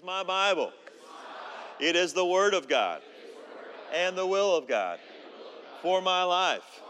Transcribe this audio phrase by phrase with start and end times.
[0.00, 0.72] is my Bible.
[1.78, 3.02] It is the Word of God
[3.94, 4.98] and the will of God
[5.82, 6.80] for my life.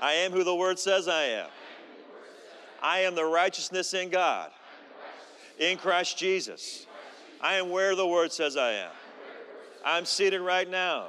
[0.00, 1.46] I am who the Word says I am.
[2.82, 4.50] I am the righteousness in God,
[5.60, 6.86] in Christ Jesus.
[7.40, 8.90] I am where the Word says I am.
[9.84, 11.08] I'm seated right now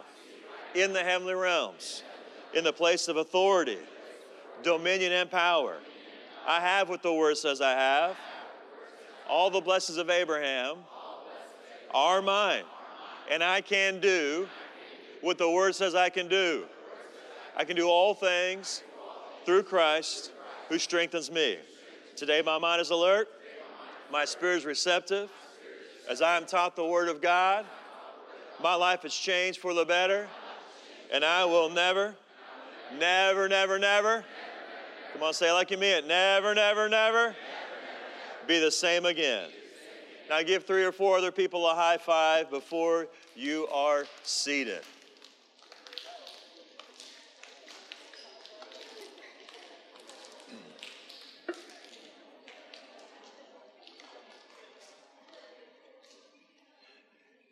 [0.75, 2.03] in the heavenly realms,
[2.53, 3.79] in the place of authority,
[4.61, 5.77] dominion, and power.
[6.47, 8.17] I have what the Word says I have.
[9.27, 10.77] All the blessings of Abraham
[11.93, 12.63] are mine,
[13.29, 14.47] and I can do
[15.21, 16.65] what the Word says I can do.
[17.55, 18.83] I can do all things
[19.45, 20.31] through Christ
[20.69, 21.57] who strengthens me.
[22.15, 23.27] Today, my mind is alert,
[24.11, 25.29] my spirit is receptive.
[26.09, 27.65] As I am taught the Word of God,
[28.61, 30.27] my life has changed for the better,
[31.13, 32.15] and I will never,
[32.97, 34.25] never, never, never,
[35.13, 37.35] come on, say it like you mean it, never, never, never
[38.47, 39.49] be the same again.
[40.29, 44.81] Now, give three or four other people a high five before you are seated.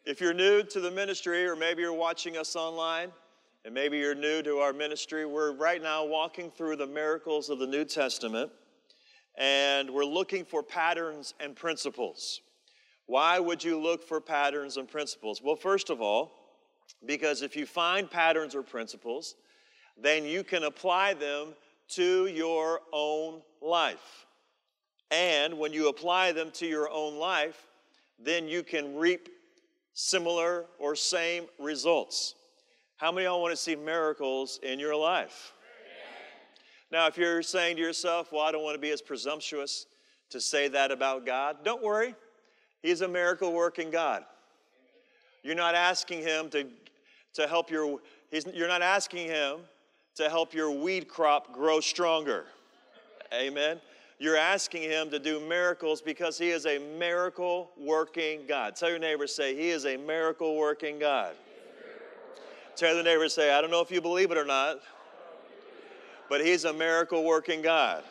[0.06, 3.12] If you're new to the ministry, or maybe you're watching us online,
[3.66, 7.58] and maybe you're new to our ministry, we're right now walking through the miracles of
[7.58, 8.52] the New Testament,
[9.36, 12.42] and we're looking for patterns and principles.
[13.08, 15.42] Why would you look for patterns and principles?
[15.42, 16.34] Well, first of all,
[17.06, 19.36] because if you find patterns or principles,
[19.98, 21.54] then you can apply them
[21.90, 24.26] to your own life.
[25.10, 27.68] And when you apply them to your own life,
[28.20, 29.30] then you can reap
[29.94, 32.36] similar or same results.
[32.98, 35.54] How many of y'all want to see miracles in your life?
[36.92, 39.86] Now, if you're saying to yourself, well, I don't want to be as presumptuous
[40.30, 42.16] to say that about God, don't worry.
[42.82, 44.24] He's a miracle working God.
[45.44, 46.68] You're not asking Him to,
[47.34, 48.00] to help your,
[48.54, 49.60] you're not asking Him
[50.16, 52.46] to help your weed crop grow stronger.
[53.34, 53.80] Amen.
[54.20, 58.76] You're asking Him to do miracles because He is a miracle working God.
[58.76, 61.36] Tell your neighbor, say, He is a miracle working God.
[62.76, 64.80] Tell the neighbor, say, I don't know if you believe it or not,
[66.30, 68.04] but He's a miracle working God.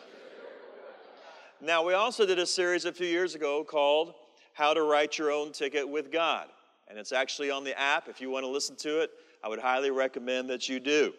[1.59, 4.13] Now, we also did a series a few years ago called
[4.57, 6.47] How to Write Your Own Ticket with God.
[6.87, 8.07] And it's actually on the app.
[8.07, 9.11] If you want to listen to it,
[9.43, 11.13] I would highly recommend that you do.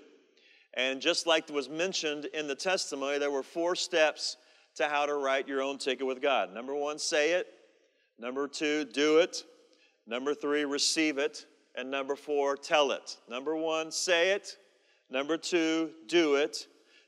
[0.74, 4.38] And just like was mentioned in the testimony, there were four steps
[4.74, 6.52] to how to write your own ticket with God.
[6.52, 7.46] Number one, say it.
[8.18, 9.44] Number two, do it.
[10.04, 11.46] Number three, receive it.
[11.76, 13.18] And number four, tell it.
[13.28, 14.56] Number one, say it.
[15.10, 16.66] Number two, do it.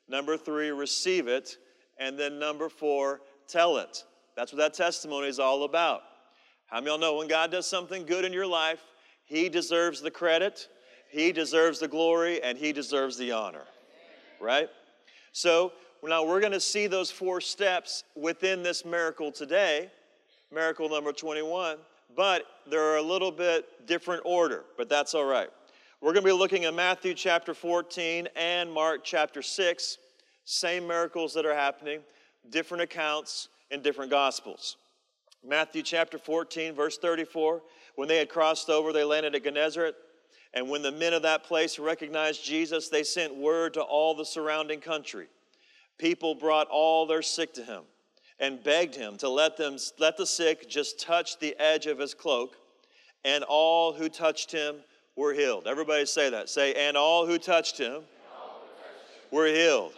[0.08, 1.56] Number three, receive it.
[1.98, 4.04] And then number four, tell it.
[4.36, 6.02] That's what that testimony is all about.
[6.70, 8.80] How y'all know when God does something good in your life,
[9.24, 10.68] He deserves the credit,
[11.08, 13.64] He deserves the glory, and He deserves the honor?
[14.40, 14.68] Right?
[15.32, 15.72] So
[16.04, 19.90] now we're going to see those four steps within this miracle today,
[20.52, 21.78] miracle number 21,
[22.16, 25.48] but they're a little bit different order, but that's all right.
[26.00, 29.98] We're going to be looking at Matthew chapter 14 and Mark chapter 6,
[30.44, 32.00] same miracles that are happening,
[32.48, 34.76] different accounts in different gospels.
[35.46, 37.62] Matthew chapter 14, verse 34
[37.94, 39.94] when they had crossed over, they landed at Gennesaret.
[40.54, 44.24] And when the men of that place recognized Jesus, they sent word to all the
[44.24, 45.26] surrounding country.
[45.98, 47.82] People brought all their sick to him
[48.38, 52.14] and begged him to let them let the sick just touch the edge of his
[52.14, 52.56] cloak
[53.24, 54.76] and all who touched him
[55.14, 55.66] were healed.
[55.66, 56.48] Everybody say that.
[56.48, 58.02] Say and all who touched him
[59.30, 59.92] were healed.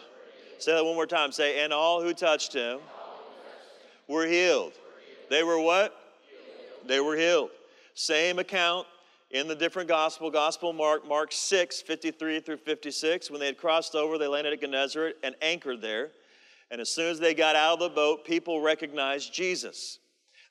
[0.59, 1.31] Say that one more time.
[1.31, 2.79] Say and all who touched him
[4.07, 4.73] were healed
[5.33, 5.95] they were what
[6.85, 7.49] they were healed
[7.95, 8.87] same account
[9.31, 13.31] in the different gospel, Gospel Mark, Mark 6, 53 through 56.
[13.31, 16.11] When they had crossed over, they landed at Gennesaret and anchored there.
[16.69, 19.99] And as soon as they got out of the boat, people recognized Jesus.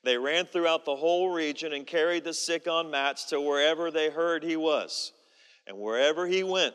[0.05, 4.11] They ran throughout the whole region and carried the sick on mats to wherever they
[4.11, 5.13] heard he was.
[5.67, 6.75] And wherever he went,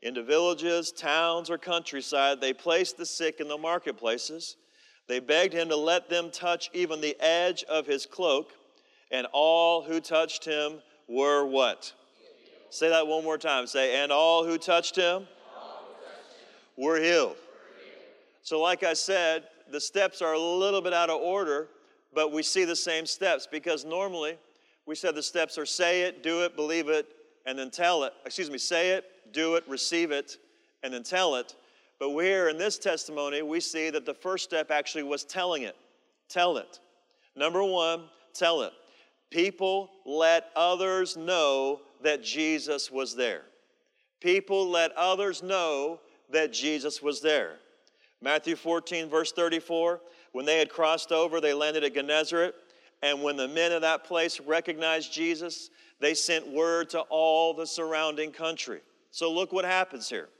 [0.00, 4.56] into villages, towns, or countryside, they placed the sick in the marketplaces.
[5.08, 8.52] They begged him to let them touch even the edge of his cloak,
[9.10, 11.92] and all who touched him were what?
[12.70, 13.66] Say that one more time.
[13.66, 15.26] Say, and all who touched him
[16.76, 17.36] were healed.
[18.42, 21.68] So, like I said, the steps are a little bit out of order,
[22.14, 24.38] but we see the same steps because normally
[24.86, 27.06] we said the steps are say it, do it, believe it,
[27.46, 28.12] and then tell it.
[28.24, 30.38] Excuse me, say it, do it, receive it,
[30.82, 31.54] and then tell it.
[32.02, 35.76] But here in this testimony, we see that the first step actually was telling it.
[36.28, 36.80] Tell it.
[37.36, 38.72] Number one, tell it.
[39.30, 43.42] People let others know that Jesus was there.
[44.18, 46.00] People let others know
[46.32, 47.58] that Jesus was there.
[48.20, 50.00] Matthew 14, verse 34
[50.32, 52.56] when they had crossed over, they landed at Gennesaret.
[53.04, 55.70] And when the men of that place recognized Jesus,
[56.00, 58.80] they sent word to all the surrounding country.
[59.12, 60.30] So look what happens here.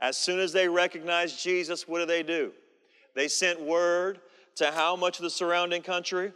[0.00, 2.52] As soon as they recognized Jesus, what do they do?
[3.14, 4.20] They sent word
[4.56, 6.32] to how much of the surrounding country?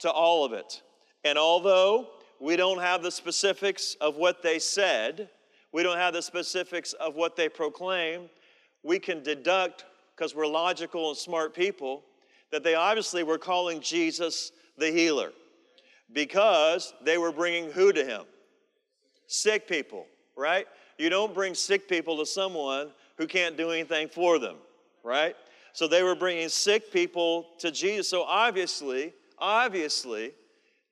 [0.00, 0.82] To all of it.
[1.24, 2.08] And although
[2.40, 5.28] we don't have the specifics of what they said,
[5.72, 8.30] we don't have the specifics of what they proclaimed,
[8.82, 9.84] we can deduct,
[10.16, 12.02] because we're logical and smart people,
[12.50, 15.32] that they obviously were calling Jesus the healer
[16.12, 18.22] because they were bringing who to him?
[19.26, 20.06] Sick people,
[20.36, 20.66] right?
[21.00, 24.56] You don't bring sick people to someone who can't do anything for them,
[25.02, 25.34] right?
[25.72, 28.06] So they were bringing sick people to Jesus.
[28.06, 30.32] So obviously, obviously,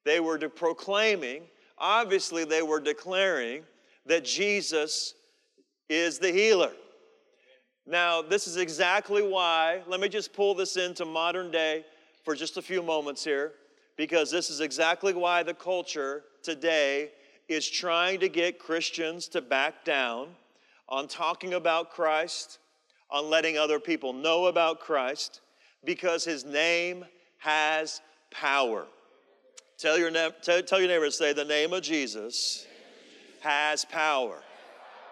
[0.06, 1.42] they were proclaiming,
[1.76, 3.64] obviously, they were declaring
[4.06, 5.12] that Jesus
[5.90, 6.72] is the healer.
[7.86, 11.84] Now, this is exactly why, let me just pull this into modern day
[12.24, 13.52] for just a few moments here,
[13.98, 17.10] because this is exactly why the culture today
[17.48, 20.28] is trying to get Christians to back down
[20.88, 22.58] on talking about Christ,
[23.10, 25.40] on letting other people know about Christ,
[25.84, 27.04] because his name
[27.38, 28.00] has
[28.30, 28.86] power.
[29.78, 32.66] Tell your, ne- tell, tell your neighbor, say, the name of Jesus
[33.40, 34.42] has power.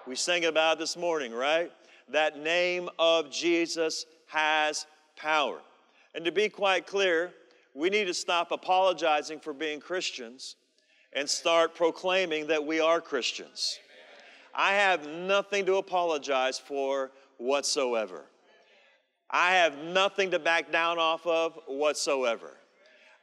[0.06, 1.70] We sang about this morning, right?
[2.08, 4.86] that name of Jesus has
[5.16, 5.58] power.
[6.14, 7.32] And to be quite clear,
[7.74, 10.56] we need to stop apologizing for being Christians
[11.16, 13.78] and start proclaiming that we are Christians.
[14.54, 18.26] I have nothing to apologize for whatsoever.
[19.30, 22.52] I have nothing to back down off of whatsoever.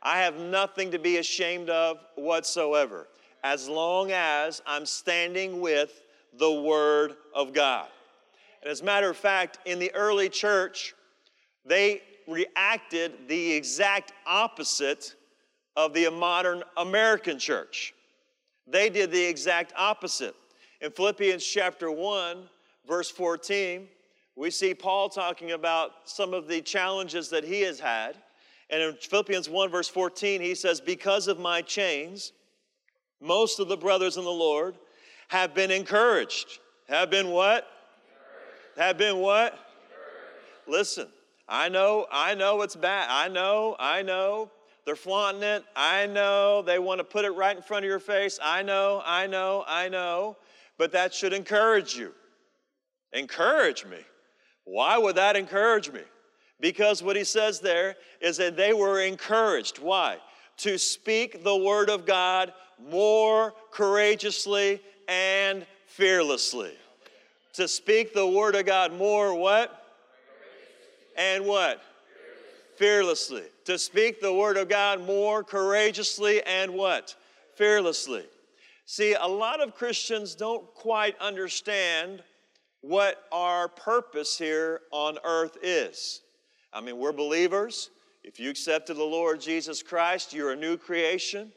[0.02, 3.08] I have nothing to be ashamed of whatsoever,
[3.44, 6.02] as long as I'm standing with
[6.38, 7.88] the Word of God.
[8.62, 10.96] And as a matter of fact, in the early church,
[11.64, 15.16] they reacted the exact opposite
[15.76, 17.94] of the modern American church.
[18.68, 20.36] They did the exact opposite.
[20.82, 22.50] In Philippians chapter 1,
[22.88, 23.88] verse 14,
[24.36, 28.16] we see Paul talking about some of the challenges that he has had.
[28.70, 32.34] And in Philippians 1, verse 14, he says, Because of my chains,
[33.22, 34.76] most of the brothers in the Lord
[35.28, 36.60] have been encouraged.
[36.90, 37.68] Have been what?
[38.78, 39.58] Have been what?
[40.68, 41.08] Listen,
[41.48, 43.08] I know, I know it's bad.
[43.10, 44.50] I know, I know.
[44.86, 45.64] They're flaunting it.
[45.76, 46.62] I know.
[46.62, 48.40] They want to put it right in front of your face.
[48.42, 50.38] I know, I know, I know.
[50.78, 52.14] But that should encourage you.
[53.14, 54.00] Encourage me.
[54.66, 56.02] Why would that encourage me?
[56.60, 59.80] Because what he says there is that they were encouraged.
[59.80, 60.18] Why?
[60.58, 62.54] To speak the word of God
[62.90, 66.74] more courageously and fearlessly
[67.54, 69.80] to speak the word of God more what?
[71.16, 71.82] And what?
[72.78, 73.44] Fearlessly.
[73.66, 77.16] To speak the word of God more courageously and what?
[77.56, 78.26] Fearlessly.
[78.86, 82.22] See, a lot of Christians don't quite understand
[82.82, 86.22] what our purpose here on earth is.
[86.74, 87.90] I mean, we're believers.
[88.24, 91.52] If you accepted the Lord Jesus Christ, you're a new creation.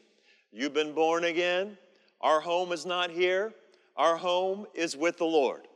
[0.53, 1.77] You've been born again.
[2.21, 3.53] Our home is not here,
[3.97, 5.67] our home is with the Lord.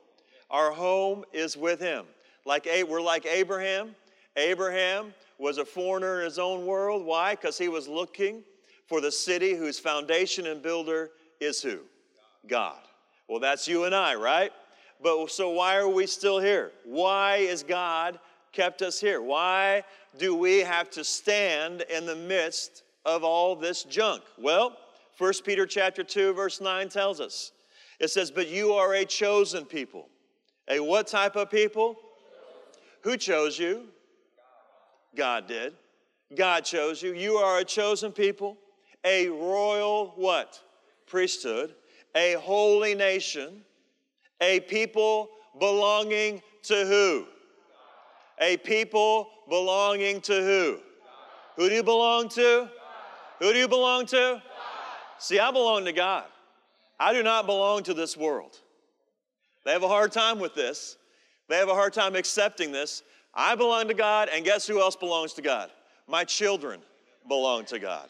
[0.49, 2.05] Our home is with Him.
[2.45, 3.95] Like we're like Abraham.
[4.37, 7.03] Abraham was a foreigner in his own world.
[7.03, 7.33] Why?
[7.33, 8.43] Because he was looking
[8.85, 11.79] for the city whose foundation and builder is who?
[12.47, 12.77] God.
[13.27, 14.51] Well, that's you and I, right?
[15.01, 16.71] But so why are we still here?
[16.85, 18.19] Why is God
[18.51, 19.19] kept us here?
[19.19, 19.83] Why
[20.19, 24.21] do we have to stand in the midst of all this junk?
[24.37, 24.77] Well,
[25.17, 27.51] 1 Peter chapter 2 verse 9 tells us.
[27.99, 30.07] It says, "But you are a chosen people,
[30.67, 31.99] a what type of people?
[33.01, 33.91] Who chose you?
[35.15, 35.73] God did.
[36.35, 37.13] God chose you.
[37.13, 38.57] You are a chosen people,
[39.03, 40.59] a royal what?
[41.05, 41.75] Priesthood,
[42.15, 43.63] a holy nation,
[44.39, 47.25] a people belonging to who?
[48.39, 50.79] A people belonging to who?
[51.57, 52.69] Who do you belong to?
[53.39, 54.41] Who do you belong to?
[55.17, 56.25] See, I belong to God.
[56.99, 58.57] I do not belong to this world.
[59.65, 60.97] They have a hard time with this.
[61.49, 63.03] They have a hard time accepting this.
[63.33, 65.71] I belong to God, and guess who else belongs to God?
[66.07, 66.81] My children
[67.27, 68.09] belong to God.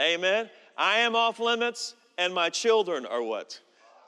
[0.00, 0.48] Amen.
[0.76, 3.60] I am off limits, and my children are what?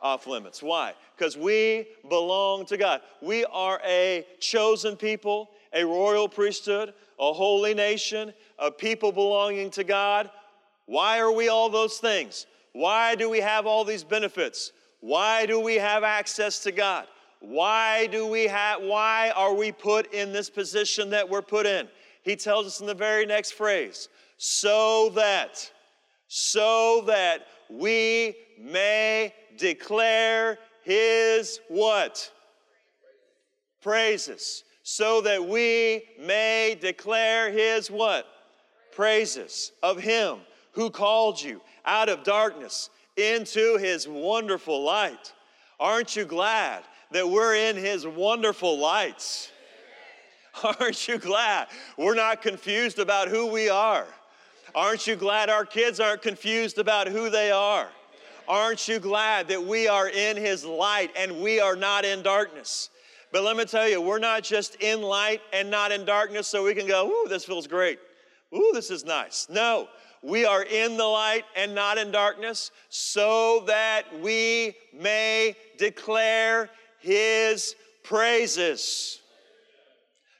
[0.02, 0.62] Off limits.
[0.62, 0.94] Why?
[1.16, 3.02] Because we belong to God.
[3.20, 9.84] We are a chosen people, a royal priesthood, a holy nation, a people belonging to
[9.84, 10.30] God.
[10.86, 12.46] Why are we all those things?
[12.72, 14.72] Why do we have all these benefits?
[15.00, 17.06] Why do we have access to God?
[17.40, 21.88] Why do we have why are we put in this position that we're put in?
[22.22, 25.70] He tells us in the very next phrase, so that
[26.28, 32.30] so that we may declare his what?
[33.82, 34.64] Praises.
[34.82, 38.26] So that we may declare his what?
[38.92, 40.38] Praises of him
[40.72, 45.32] who called you out of darkness into his wonderful light.
[45.78, 49.50] Aren't you glad that we're in his wonderful lights?
[50.62, 54.06] Aren't you glad we're not confused about who we are?
[54.74, 57.88] Aren't you glad our kids aren't confused about who they are?
[58.48, 62.90] Aren't you glad that we are in his light and we are not in darkness?
[63.32, 66.64] But let me tell you, we're not just in light and not in darkness so
[66.64, 67.98] we can go, ooh, this feels great.
[68.54, 69.48] Ooh, this is nice.
[69.50, 69.88] No,
[70.22, 76.70] we are in the light and not in darkness, so that we may declare
[77.00, 79.20] his praises.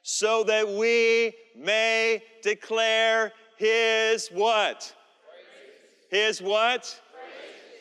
[0.03, 4.95] So that we may declare his what?
[6.11, 7.01] His what?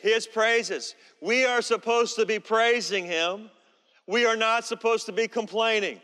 [0.02, 0.94] His praises.
[1.20, 3.50] We are supposed to be praising him.
[4.06, 6.00] We are not supposed to be complaining.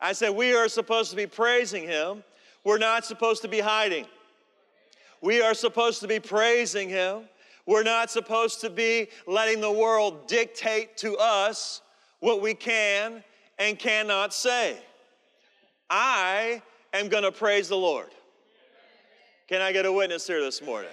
[0.00, 2.22] I said, we are supposed to be praising him
[2.68, 4.06] we're not supposed to be hiding.
[5.22, 7.22] We are supposed to be praising Him.
[7.68, 11.82] We're not supposed to be letting the world dictate to us
[12.18, 13.22] what we can
[13.58, 14.78] and cannot say.
[15.90, 16.62] I
[16.94, 18.08] am going to praise the Lord.
[19.48, 20.90] Can I get a witness here this morning?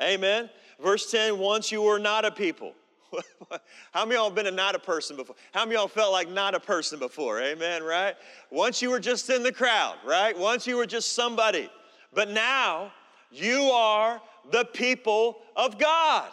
[0.00, 0.48] Amen.
[0.82, 2.72] Verse 10 once you were not a people.
[3.92, 5.36] How many of y'all been a not a person before?
[5.52, 7.42] How many of y'all felt like not a person before?
[7.42, 8.14] Amen, right?
[8.50, 10.36] Once you were just in the crowd, right?
[10.38, 11.68] Once you were just somebody.
[12.14, 12.92] But now
[13.30, 16.30] you are the people of God.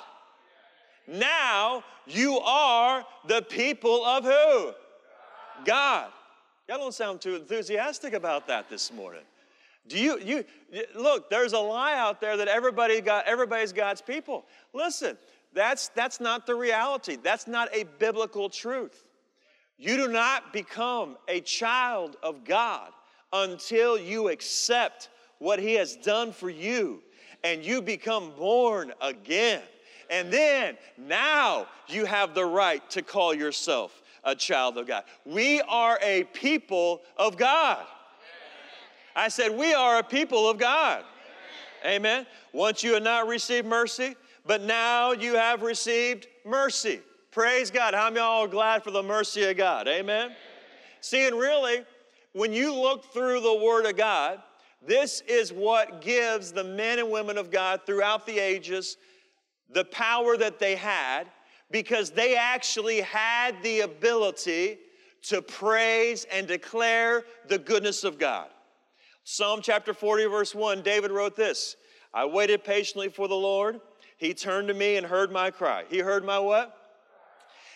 [1.07, 4.71] Now you are the people of who?
[5.65, 6.09] God.
[6.67, 9.23] Y'all don't sound too enthusiastic about that this morning.
[9.87, 10.45] Do you, you
[10.95, 14.45] look, there's a lie out there that everybody got, everybody's God's people.
[14.73, 15.17] Listen,
[15.53, 17.17] that's, that's not the reality.
[17.21, 19.03] That's not a biblical truth.
[19.77, 22.91] You do not become a child of God
[23.33, 27.01] until you accept what He has done for you
[27.43, 29.61] and you become born again.
[30.09, 35.03] And then now you have the right to call yourself a child of God.
[35.25, 37.85] We are a people of God.
[39.15, 41.03] I said, We are a people of God.
[41.85, 42.25] Amen.
[42.53, 47.01] Once you have not received mercy, but now you have received mercy.
[47.31, 47.93] Praise God.
[47.93, 49.87] How many are glad for the mercy of God?
[49.87, 50.31] Amen.
[51.01, 51.83] See, and really,
[52.33, 54.41] when you look through the Word of God,
[54.85, 58.97] this is what gives the men and women of God throughout the ages
[59.69, 61.25] the power that they had
[61.71, 64.77] because they actually had the ability
[65.23, 68.49] to praise and declare the goodness of God.
[69.23, 71.75] Psalm chapter 40, verse 1, David wrote this
[72.13, 73.79] I waited patiently for the Lord
[74.17, 75.85] he turned to me and heard my cry.
[75.89, 76.77] He heard my what?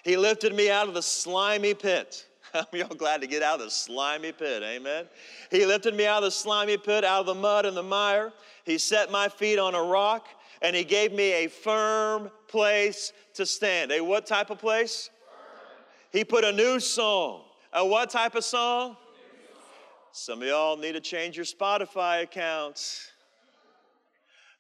[0.04, 2.27] He lifted me out of the slimy pit.
[2.54, 4.64] I'm y'all glad to get out of the slimy pit?
[4.64, 5.06] Amen.
[5.52, 8.32] He lifted me out of the slimy pit, out of the mud and the mire.
[8.64, 10.28] He set my feet on a rock,
[10.62, 13.92] and he gave me a firm place to stand.
[13.92, 15.10] A what type of place?
[16.12, 17.44] He put a new song.
[17.74, 18.98] A what type of song?
[20.12, 23.12] Some of y'all need to change your Spotify accounts.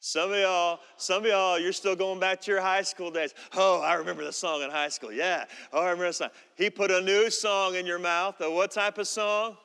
[0.07, 3.33] Some of y'all, some of y'all, you're still going back to your high school days.
[3.57, 5.11] Oh, I remember the song in high school.
[5.11, 5.43] Yeah.
[5.73, 6.29] Oh, I remember the song.
[6.55, 8.39] He put a new song in your mouth.
[8.39, 9.57] A what type of song?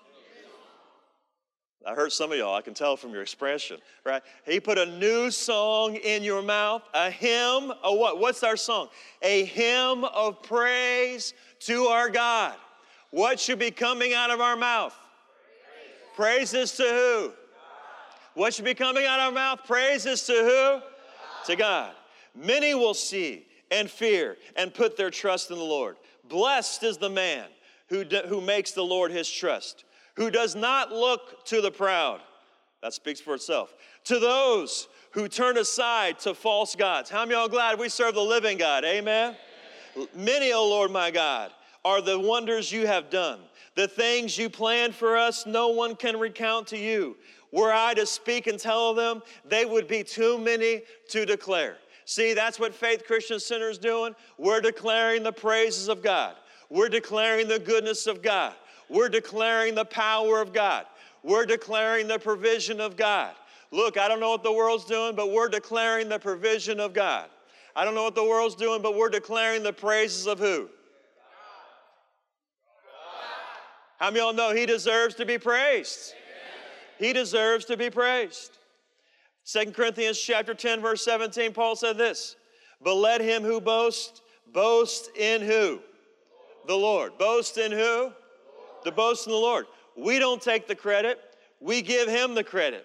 [1.87, 4.21] I heard some of y'all, I can tell from your expression, right?
[4.45, 8.19] He put a new song in your mouth, a hymn, a what?
[8.19, 8.89] What's our song?
[9.23, 12.57] A hymn of praise to our God.
[13.13, 14.95] What should be coming out of our mouth?
[16.17, 17.33] Praises to who?
[18.35, 19.61] What should be coming out of our mouth?
[19.67, 20.81] Praises to who?
[20.81, 20.83] God.
[21.47, 21.93] To God.
[22.35, 25.97] Many will see and fear and put their trust in the Lord.
[26.29, 27.47] Blessed is the man
[27.89, 29.85] who, who makes the Lord his trust,
[30.17, 32.21] who does not look to the proud.
[32.83, 33.75] That speaks for itself.
[34.05, 37.11] To those who turn aside to false gods.
[37.11, 38.85] How many y'all glad we serve the living God?
[38.85, 39.37] Amen.
[39.97, 40.09] Amen.
[40.17, 41.53] Many, O Lord my God,
[41.85, 43.41] are the wonders you have done.
[43.75, 47.17] The things you planned for us, no one can recount to you.
[47.51, 51.77] Were I to speak and tell them, they would be too many to declare.
[52.05, 54.15] See, that's what Faith Christian Center is doing.
[54.39, 56.37] We're declaring the praises of God.
[56.71, 58.55] We're declaring the goodness of God.
[58.89, 60.87] We're declaring the power of God.
[61.23, 63.35] We're declaring the provision of God.
[63.71, 67.29] Look, I don't know what the world's doing, but we're declaring the provision of God.
[67.75, 70.69] I don't know what the world's doing, but we're declaring the praises of who?
[74.02, 76.14] How many of y'all know he deserves to be praised?
[76.99, 78.59] He deserves to be praised.
[79.47, 82.35] 2 Corinthians chapter 10, verse 17, Paul said this,
[82.82, 84.21] but let him who boasts,
[84.52, 85.78] boast in who?
[86.66, 87.16] The Lord.
[87.16, 88.11] Boast in who?
[88.82, 89.66] The boast in the Lord.
[89.97, 91.21] We don't take the credit.
[91.61, 92.85] We give him the credit.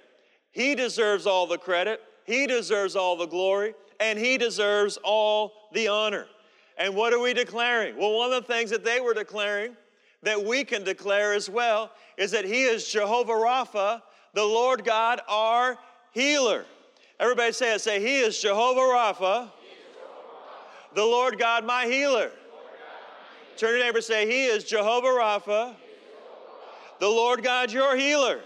[0.52, 5.88] He deserves all the credit, He deserves all the glory, and He deserves all the
[5.88, 6.28] honor.
[6.78, 7.98] And what are we declaring?
[7.98, 9.76] Well, one of the things that they were declaring
[10.24, 14.02] that we can declare as well is that He is Jehovah Rapha,
[14.34, 15.78] the Lord God, our
[16.12, 16.66] healer.
[17.20, 17.82] Everybody say it.
[17.82, 19.52] Say, He is Jehovah Rapha,
[20.94, 22.32] the Lord God, my healer.
[23.58, 25.76] Turn to your neighbor say, He is Jehovah Rapha,
[27.00, 28.42] the Lord God, your healer.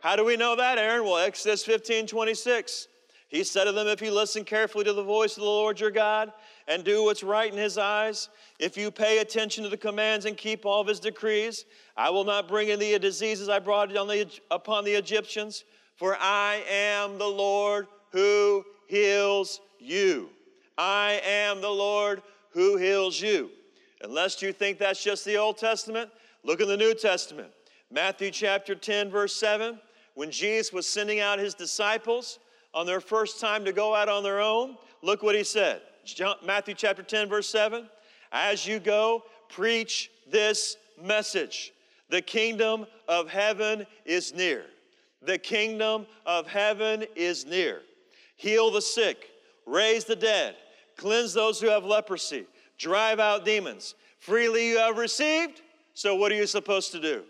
[0.00, 1.04] How do we know that, Aaron?
[1.04, 2.88] Well, Exodus 15 26.
[3.28, 5.90] He said to them, If you listen carefully to the voice of the Lord your
[5.90, 6.32] God
[6.66, 10.36] and do what's right in his eyes, if you pay attention to the commands and
[10.36, 11.66] keep all of his decrees,
[11.96, 15.64] I will not bring in the diseases I brought the, upon the Egyptians,
[15.96, 20.30] for I am the Lord who heals you.
[20.78, 23.50] I am the Lord who heals you.
[24.02, 26.10] Unless you think that's just the Old Testament,
[26.44, 27.50] look in the New Testament.
[27.90, 29.78] Matthew chapter 10, verse 7
[30.18, 32.40] when Jesus was sending out his disciples
[32.74, 35.80] on their first time to go out on their own, look what he said.
[36.44, 37.88] Matthew chapter 10, verse 7.
[38.32, 41.72] As you go, preach this message
[42.10, 44.64] The kingdom of heaven is near.
[45.22, 47.82] The kingdom of heaven is near.
[48.36, 49.30] Heal the sick,
[49.66, 50.54] raise the dead,
[50.96, 52.46] cleanse those who have leprosy,
[52.78, 53.94] drive out demons.
[54.20, 55.62] Freely you have received,
[55.94, 57.24] so what are you supposed to do?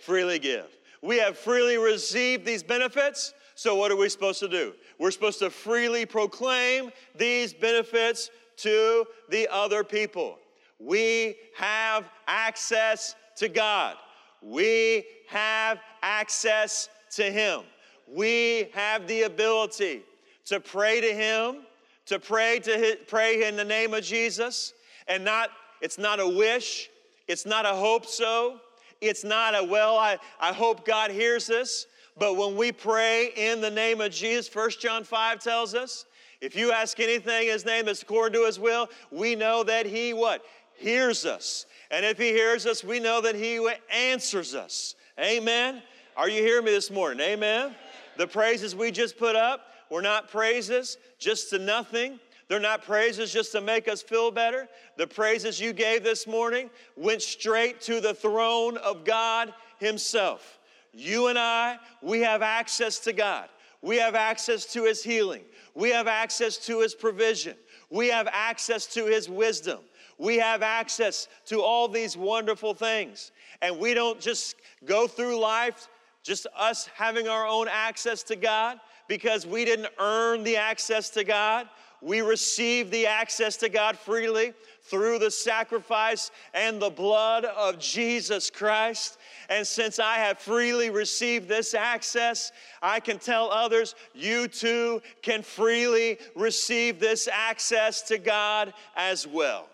[0.00, 0.66] Freely give.
[1.02, 4.74] We have freely received these benefits, so what are we supposed to do?
[4.98, 10.38] We're supposed to freely proclaim these benefits to the other people.
[10.78, 13.96] We have access to God.
[14.42, 17.60] We have access to Him.
[18.08, 20.02] We have the ability
[20.46, 21.58] to pray to Him,
[22.06, 24.74] to pray to his, pray in the name of Jesus,
[25.08, 25.50] and not
[25.80, 26.90] it's not a wish,
[27.28, 28.60] it's not a hope so,
[29.00, 31.86] it's not a, well, I, I hope God hears this.
[32.16, 36.06] But when we pray in the name of Jesus, 1 John 5 tells us,
[36.40, 39.86] if you ask anything in his name that's according to his will, we know that
[39.86, 40.44] he what?
[40.76, 41.66] Hears us.
[41.90, 44.94] And if he hears us, we know that he answers us.
[45.18, 45.82] Amen.
[46.16, 47.20] Are you hearing me this morning?
[47.26, 47.74] Amen.
[48.16, 52.20] The praises we just put up were not praises just to nothing.
[52.48, 54.68] They're not praises just to make us feel better.
[54.96, 60.58] The praises you gave this morning went straight to the throne of God Himself.
[60.94, 63.48] You and I, we have access to God.
[63.82, 65.42] We have access to His healing.
[65.74, 67.56] We have access to His provision.
[67.90, 69.80] We have access to His wisdom.
[70.18, 73.32] We have access to all these wonderful things.
[73.60, 75.88] And we don't just go through life
[76.22, 81.22] just us having our own access to God because we didn't earn the access to
[81.22, 81.68] God.
[82.00, 84.54] We receive the access to God freely
[84.84, 89.18] through the sacrifice and the blood of Jesus Christ.
[89.48, 95.42] And since I have freely received this access, I can tell others, you too can
[95.42, 99.68] freely receive this access to God as well.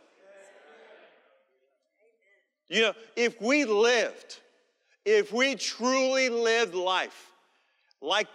[2.68, 4.38] You know, if we lived,
[5.04, 7.32] if we truly lived life
[8.00, 8.28] like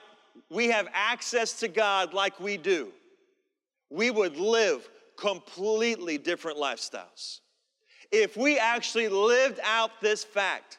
[0.50, 2.90] we have access to God like we do,
[3.90, 7.40] we would live completely different lifestyles.
[8.12, 10.78] If we actually lived out this fact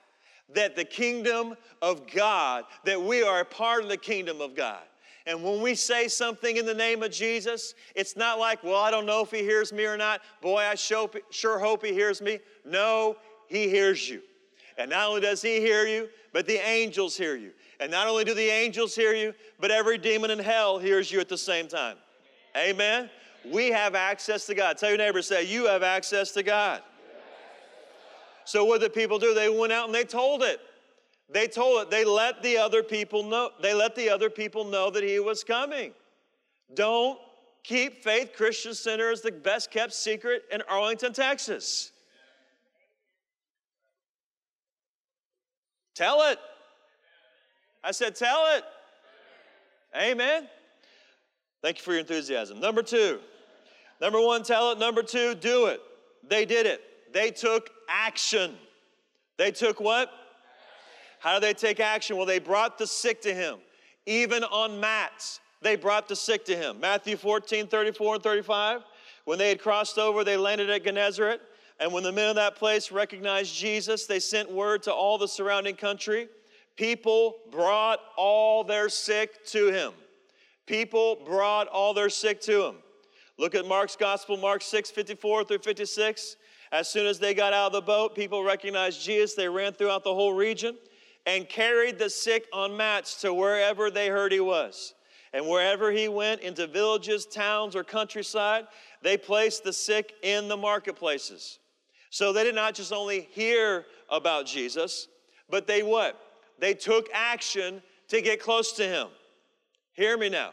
[0.55, 4.83] that the kingdom of God, that we are a part of the kingdom of God.
[5.27, 8.93] And when we say something in the name of Jesus, it's not like, well, I
[8.93, 10.21] don't know if he hears me or not.
[10.41, 12.39] Boy, I sure hope he hears me.
[12.65, 13.17] No,
[13.49, 14.23] he hears you.
[14.79, 17.51] And not only does he hear you, but the angels hear you.
[17.81, 21.19] And not only do the angels hear you, but every demon in hell hears you
[21.19, 21.97] at the same time.
[22.57, 23.11] Amen.
[23.53, 24.79] We have access to God.
[24.79, 26.83] Tell your neighbor, say, You have access to God.
[28.45, 29.35] So what did people do?
[29.35, 30.61] They went out and they told it.
[31.29, 31.91] They told it.
[31.91, 33.51] They let the other people know.
[33.61, 35.93] They let the other people know that he was coming.
[36.75, 37.19] Don't
[37.65, 41.91] keep Faith Christian Center as the best kept secret in Arlington, Texas.
[45.95, 46.39] Tell it.
[47.83, 48.65] I said, tell it.
[49.97, 50.47] Amen.
[51.63, 52.61] Thank you for your enthusiasm.
[52.61, 53.19] Number two,
[54.01, 54.79] number one, tell it.
[54.79, 55.81] Number two, do it.
[56.29, 56.83] They did it.
[57.13, 58.55] They took action.
[59.37, 60.11] They took what?
[61.21, 62.17] How did they take action?
[62.17, 63.59] Well, they brought the sick to him,
[64.07, 65.41] even on mats.
[65.63, 66.79] They brought the sick to him.
[66.81, 68.83] Matthew 14, 34 and 35.
[69.25, 71.41] When they had crossed over, they landed at Gennesaret.
[71.81, 75.29] And when the men of that place recognized Jesus, they sent word to all the
[75.29, 76.29] surrounding country.
[76.77, 79.93] People brought all their sick to him.
[80.67, 82.77] People brought all their sick to him.
[83.39, 86.37] Look at Mark's gospel, Mark 6, 54 through 56.
[86.73, 89.35] As soon as they got out of the boat, people recognized Jesus.
[89.35, 90.77] They ran throughout the whole region
[91.27, 94.95] and carried the sick on mats to wherever they heard he was.
[95.33, 98.67] And wherever he went, into villages, towns, or countryside,
[99.03, 101.59] they placed the sick in the marketplaces.
[102.11, 105.09] So they did not just only hear about Jesus,
[105.51, 106.19] but they what?
[106.59, 109.09] They took action to get close to him.
[109.93, 110.53] Hear me now.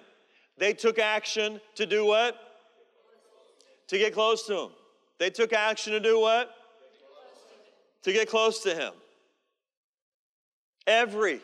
[0.57, 2.35] They took action to do what?
[3.93, 4.69] To get close to him.
[5.19, 6.49] They took action to do what?
[8.01, 8.91] To get close to him.
[10.87, 11.39] Every,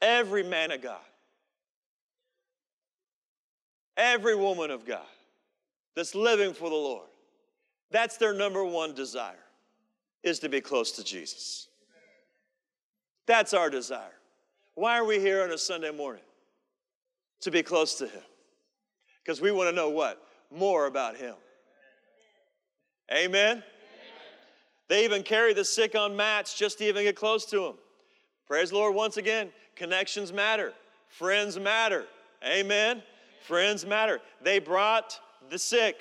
[0.00, 0.96] every man of God,
[3.98, 5.04] every woman of God
[5.94, 7.08] that's living for the Lord,
[7.90, 9.34] that's their number one desire,
[10.22, 11.68] is to be close to Jesus.
[13.26, 14.00] That's our desire.
[14.74, 16.24] Why are we here on a Sunday morning?
[17.42, 18.22] To be close to Him.
[19.22, 20.25] Because we want to know what?
[20.50, 21.34] More about Him.
[23.10, 23.30] Amen?
[23.30, 23.62] Amen?
[24.88, 27.74] They even carry the sick on mats just to even get close to Him.
[28.46, 29.50] Praise the Lord once again.
[29.74, 30.72] Connections matter,
[31.08, 32.06] friends matter.
[32.44, 33.02] Amen?
[33.46, 34.20] Friends matter.
[34.42, 35.18] They brought
[35.50, 35.96] the sick.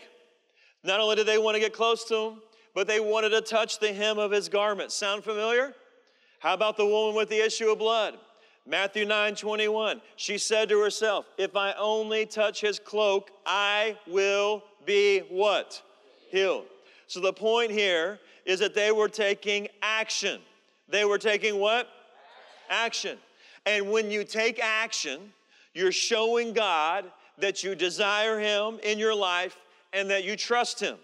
[0.84, 2.42] Not only did they want to get close to him,
[2.74, 4.92] but they wanted to touch the hem of his garment.
[4.92, 5.74] Sound familiar?
[6.40, 8.18] How about the woman with the issue of blood?
[8.68, 10.02] Matthew 9 21.
[10.16, 15.82] She said to herself, If I only touch his cloak, I will be what?
[16.30, 16.66] Healed.
[17.08, 20.42] So the point here is that they were taking action.
[20.90, 21.88] They were taking what?
[22.70, 23.18] Action.
[23.66, 25.34] And when you take action,
[25.74, 27.06] you're showing God
[27.38, 29.58] that you desire him in your life
[29.94, 30.98] and that you trust him.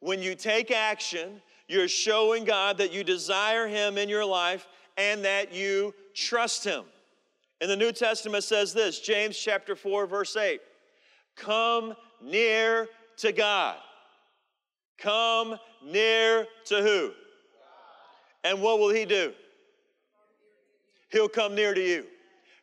[0.00, 4.66] When you take action, you're showing God that you desire Him in your life
[4.96, 6.84] and that you trust Him.
[7.60, 10.60] And the New Testament says this James chapter 4, verse 8
[11.36, 13.76] Come near to God.
[14.98, 17.12] Come near to who?
[18.44, 19.32] And what will He do?
[21.10, 22.04] He'll come near to you.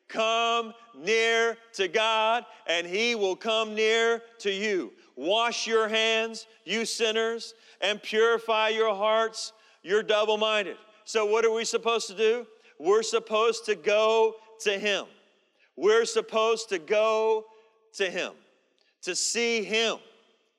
[0.07, 4.91] Come near to God, and He will come near to you.
[5.15, 9.53] Wash your hands, you sinners, and purify your hearts.
[9.83, 10.77] You're double minded.
[11.09, 12.45] So, what are we supposed to do?
[12.77, 15.05] We're supposed to go to Him.
[15.75, 17.45] We're supposed to go
[17.93, 18.33] to Him,
[19.01, 19.97] to see Him,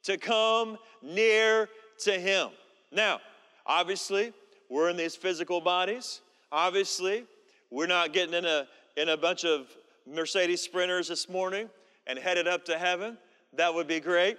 [0.03, 1.69] to come near
[2.01, 2.49] to Him.
[2.91, 3.21] Now,
[3.65, 4.33] obviously,
[4.69, 6.21] we're in these physical bodies.
[6.51, 7.27] Obviously,
[7.71, 9.69] we're not getting in a, in a bunch of
[10.05, 11.71] Mercedes Sprinters this morning
[12.09, 13.19] and headed up to heaven.
[13.53, 14.37] That would be great,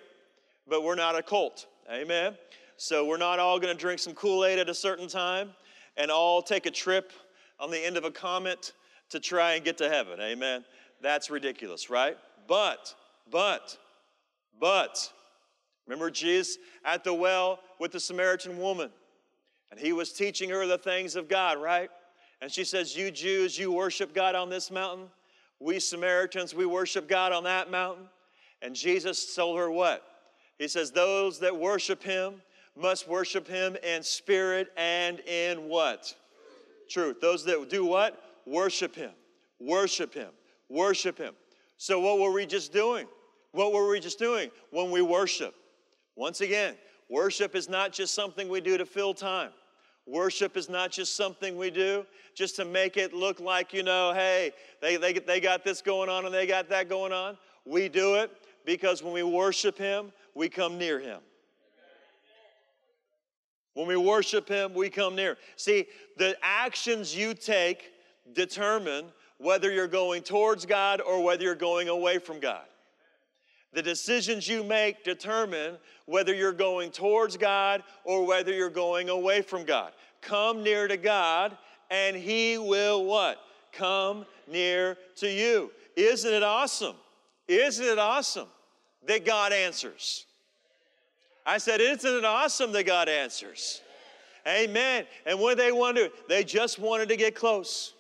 [0.67, 1.67] but we're not a cult.
[1.89, 2.36] Amen.
[2.76, 5.52] So we're not all going to drink some Kool Aid at a certain time
[5.97, 7.12] and all take a trip
[7.60, 8.73] on the end of a comet
[9.10, 10.19] to try and get to heaven.
[10.19, 10.63] Amen.
[11.01, 12.17] That's ridiculous, right?
[12.47, 12.93] But,
[13.30, 13.77] but,
[14.60, 15.12] but,
[15.86, 18.89] remember Jesus at the well with the Samaritan woman,
[19.69, 21.89] and he was teaching her the things of God, right?
[22.41, 25.08] And she says, You Jews, you worship God on this mountain.
[25.60, 28.06] We Samaritans, we worship God on that mountain.
[28.62, 30.04] And Jesus told her what?
[30.58, 32.41] He says, Those that worship him
[32.77, 36.13] must worship him in spirit and in what?
[36.89, 37.21] Truth.
[37.21, 38.21] Those that do what?
[38.45, 39.12] Worship him.
[39.60, 40.29] Worship him.
[40.69, 41.34] Worship him.
[41.77, 43.07] So, what were we just doing?
[43.51, 45.53] What were we just doing when we worship?
[46.15, 46.75] Once again,
[47.10, 49.51] worship is not just something we do to fill time.
[50.07, 54.13] Worship is not just something we do just to make it look like, you know,
[54.13, 57.38] hey, they, they, they got this going on and they got that going on.
[57.65, 58.31] We do it
[58.65, 61.19] because when we worship Him, we come near Him.
[63.73, 65.38] When we worship Him, we come near.
[65.55, 67.91] See, the actions you take
[68.34, 69.05] determine
[69.38, 72.63] whether you're going towards God or whether you're going away from God.
[73.73, 79.41] The decisions you make determine whether you're going towards God or whether you're going away
[79.41, 79.93] from God.
[80.21, 81.57] Come near to God
[81.89, 83.39] and He will what?
[83.71, 85.71] Come near to you.
[85.95, 86.95] Isn't it awesome?
[87.47, 88.47] Isn't it awesome
[89.07, 90.25] that God answers?
[91.45, 93.82] I said, Isn't it awesome that God answers?
[94.47, 95.06] Amen.
[95.25, 97.93] And what they wanted, they just wanted to get close,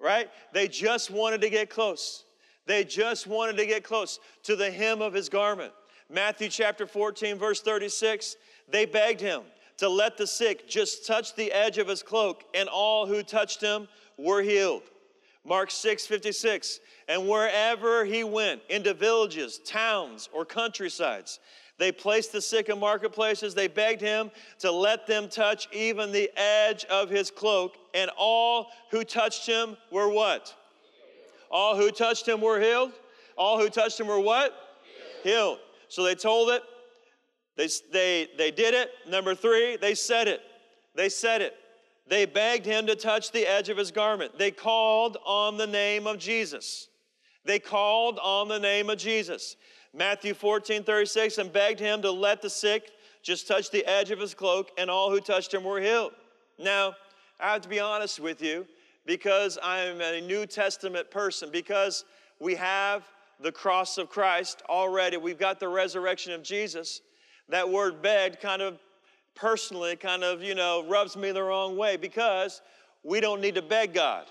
[0.00, 0.28] right?
[0.52, 2.24] They just wanted to get close.
[2.66, 5.72] They just wanted to get close to the hem of his garment.
[6.10, 8.36] Matthew chapter 14, verse 36,
[8.68, 9.42] they begged him,
[9.78, 13.60] to let the sick just touch the edge of his cloak, and all who touched
[13.60, 14.82] him were healed.
[15.44, 16.80] Mark 6 56.
[17.08, 21.38] And wherever he went, into villages, towns, or countrysides,
[21.78, 23.54] they placed the sick in marketplaces.
[23.54, 27.76] They begged him to let them touch even the edge of his cloak.
[27.92, 30.54] And all who touched him were what?
[31.50, 32.92] All who touched him were healed.
[33.36, 34.54] All who touched him were what?
[35.22, 35.36] Healed.
[35.36, 35.58] healed.
[35.88, 36.62] So they told it.
[37.56, 38.90] They, they, they did it.
[39.08, 40.40] Number three, they said it.
[40.94, 41.54] They said it.
[42.08, 44.38] They begged him to touch the edge of his garment.
[44.38, 46.88] They called on the name of Jesus.
[47.44, 49.56] They called on the name of Jesus.
[49.94, 52.90] Matthew 14, 36, and begged him to let the sick
[53.22, 56.12] just touch the edge of his cloak, and all who touched him were healed.
[56.58, 56.94] Now,
[57.40, 58.66] I have to be honest with you
[59.04, 62.04] because I'm a New Testament person, because
[62.40, 63.04] we have
[63.40, 67.02] the cross of Christ already, we've got the resurrection of Jesus.
[67.48, 68.78] That word begged kind of
[69.34, 72.62] personally kind of, you know, rubs me the wrong way because
[73.04, 74.26] we don't need to beg God.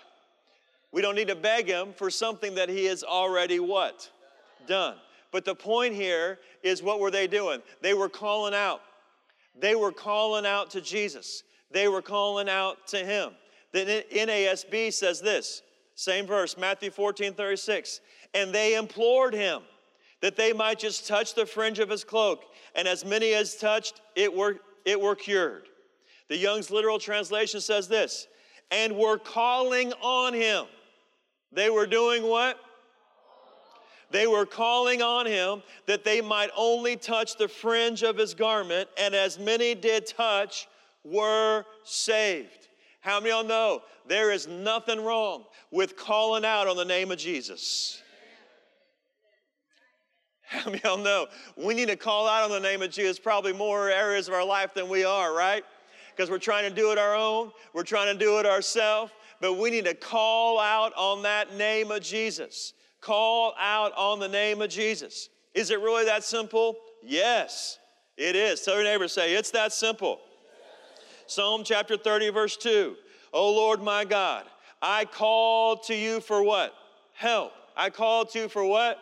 [0.92, 4.10] We don't need to beg Him for something that He has already what?
[4.68, 4.96] Done.
[5.36, 7.62] But the point here is what were they doing?
[7.82, 8.80] They were calling out.
[9.54, 11.44] They were calling out to Jesus.
[11.72, 13.32] They were calling out to Him.
[13.74, 15.62] The NASB says this,
[15.94, 18.00] same verse, Matthew 14, 36.
[18.34, 19.64] And they implored Him
[20.22, 22.46] that they might just touch the fringe of His cloak.
[22.74, 25.68] And as many as touched, it were, it were cured.
[26.30, 28.28] The Young's literal translation says this,
[28.72, 30.64] and were calling on Him.
[31.52, 32.58] They were doing what?
[34.12, 38.90] They were calling on him that they might only touch the fringe of his garment,
[38.98, 40.68] and as many did touch
[41.04, 42.70] were saved.
[43.02, 47.12] How many of y'all know there is nothing wrong with calling out on the name
[47.12, 48.02] of Jesus?
[50.48, 53.20] How many of y'all know we need to call out on the name of Jesus
[53.20, 55.64] probably more areas of our life than we are, right?
[56.16, 59.56] Because we're trying to do it our own, we're trying to do it ourselves but
[59.56, 62.74] we need to call out on that name of Jesus.
[63.06, 65.30] Call out on the name of Jesus.
[65.54, 66.76] Is it really that simple?
[67.04, 67.78] Yes,
[68.18, 68.62] it is.
[68.62, 70.22] Tell your neighbor, say, it's that simple.
[71.28, 72.96] Psalm chapter 30, verse 2.
[73.32, 74.46] Oh Lord my God,
[74.82, 76.74] I called to you for what?
[77.14, 77.52] Help.
[77.78, 78.98] I called to you for what?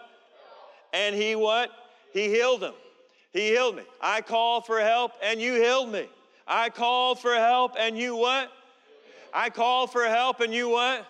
[0.92, 1.70] And he what?
[2.12, 2.74] He healed him.
[3.32, 3.84] He healed me.
[4.02, 6.10] I called for help and you healed me.
[6.46, 8.52] I called for help and you what?
[9.34, 11.08] I call for help and you what?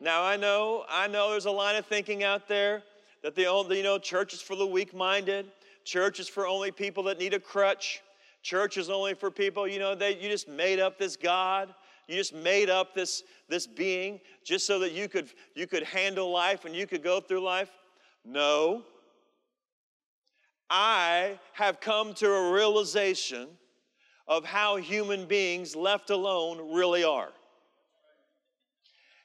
[0.00, 2.82] Now I know, I know there's a line of thinking out there
[3.22, 5.46] that the only, you know, church is for the weak-minded.
[5.84, 8.02] Church is for only people that need a crutch.
[8.42, 11.74] Church is only for people, you know, that you just made up this God.
[12.08, 16.30] You just made up this, this being just so that you could, you could handle
[16.30, 17.70] life and you could go through life.
[18.24, 18.82] No.
[20.68, 23.48] I have come to a realization
[24.28, 27.30] of how human beings left alone really are.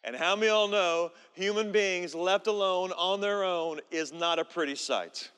[0.03, 4.39] And how many of y'all know human beings left alone on their own is not
[4.39, 5.29] a pretty sight?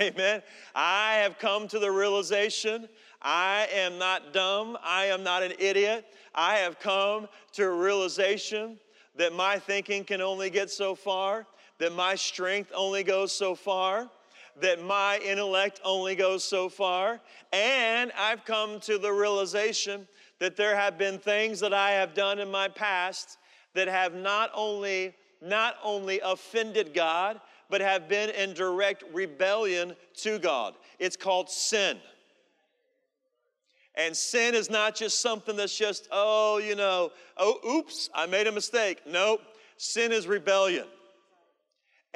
[0.00, 0.42] Amen.
[0.74, 2.88] I have come to the realization
[3.22, 4.76] I am not dumb.
[4.84, 6.06] I am not an idiot.
[6.34, 8.78] I have come to a realization
[9.16, 11.46] that my thinking can only get so far,
[11.78, 14.10] that my strength only goes so far,
[14.60, 17.20] that my intellect only goes so far.
[17.52, 20.06] And I've come to the realization
[20.38, 23.38] that there have been things that I have done in my past
[23.74, 30.38] that have not only not only offended God, but have been in direct rebellion to
[30.38, 30.74] God.
[30.98, 31.98] It's called sin.
[33.96, 38.46] And sin is not just something that's just, oh, you know, oh, oops, I made
[38.46, 39.02] a mistake.
[39.06, 39.40] Nope.
[39.78, 40.86] Sin is rebellion.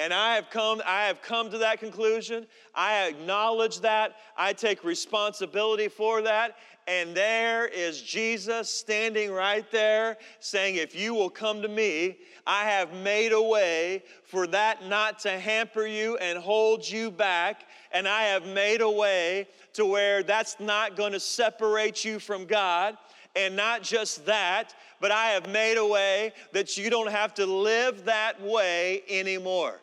[0.01, 2.47] And I have come, I have come to that conclusion.
[2.75, 4.17] I acknowledge that.
[4.35, 6.57] I take responsibility for that.
[6.87, 12.65] And there is Jesus standing right there saying, If you will come to me, I
[12.65, 17.67] have made a way for that not to hamper you and hold you back.
[17.93, 22.47] And I have made a way to where that's not going to separate you from
[22.47, 22.97] God.
[23.37, 27.45] And not just that, but I have made a way that you don't have to
[27.45, 29.79] live that way anymore.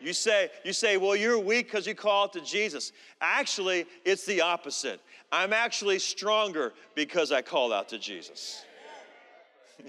[0.00, 2.92] You say, you say, well, you're weak because you call it to Jesus.
[3.20, 5.00] Actually, it's the opposite.
[5.30, 8.64] I'm actually stronger because I called out to Jesus.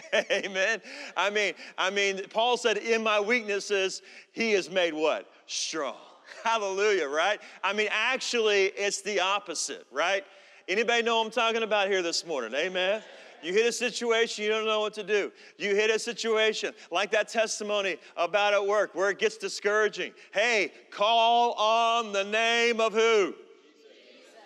[0.31, 0.81] Amen.
[1.15, 5.29] I mean, I mean, Paul said, in my weaknesses, he is made what?
[5.47, 5.95] Strong.
[6.43, 7.39] Hallelujah, right?
[7.63, 10.23] I mean, actually, it's the opposite, right?
[10.67, 12.53] Anybody know I'm talking about here this morning?
[12.53, 13.01] Amen.
[13.43, 15.31] You hit a situation, you don't know what to do.
[15.57, 20.13] You hit a situation like that testimony about at work where it gets discouraging.
[20.33, 23.33] Hey, call on the name of who?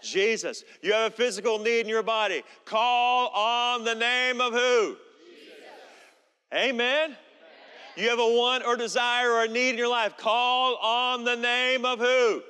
[0.02, 0.64] Jesus.
[0.82, 2.44] You have a physical need in your body.
[2.64, 4.96] Call on the name of who?
[5.26, 5.64] Jesus.
[6.54, 7.18] Amen.
[7.98, 10.18] You have a want or desire or a need in your life.
[10.18, 12.44] Call on the name of who?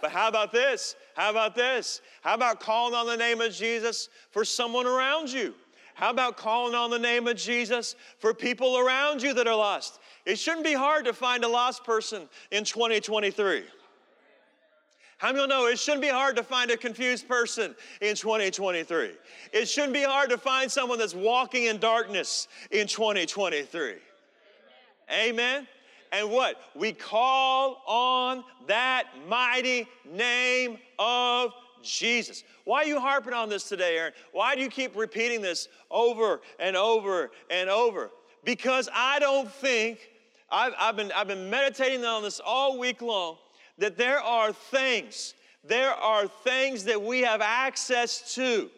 [0.00, 0.96] But how about this?
[1.14, 2.00] How about this?
[2.22, 5.54] How about calling on the name of Jesus for someone around you?
[5.94, 9.98] How about calling on the name of Jesus for people around you that are lost?
[10.24, 13.64] It shouldn't be hard to find a lost person in 2023.
[15.18, 19.10] How many know it shouldn't be hard to find a confused person in 2023?
[19.52, 23.94] It shouldn't be hard to find someone that's walking in darkness in 2023.
[25.10, 25.66] Amen.
[26.12, 26.60] And what?
[26.74, 32.44] We call on that mighty name of Jesus.
[32.64, 34.12] Why are you harping on this today, Aaron?
[34.32, 38.10] Why do you keep repeating this over and over and over?
[38.44, 39.98] Because I don't think,
[40.50, 43.36] I've, I've, been, I've been meditating on this all week long,
[43.78, 48.70] that there are things, there are things that we have access to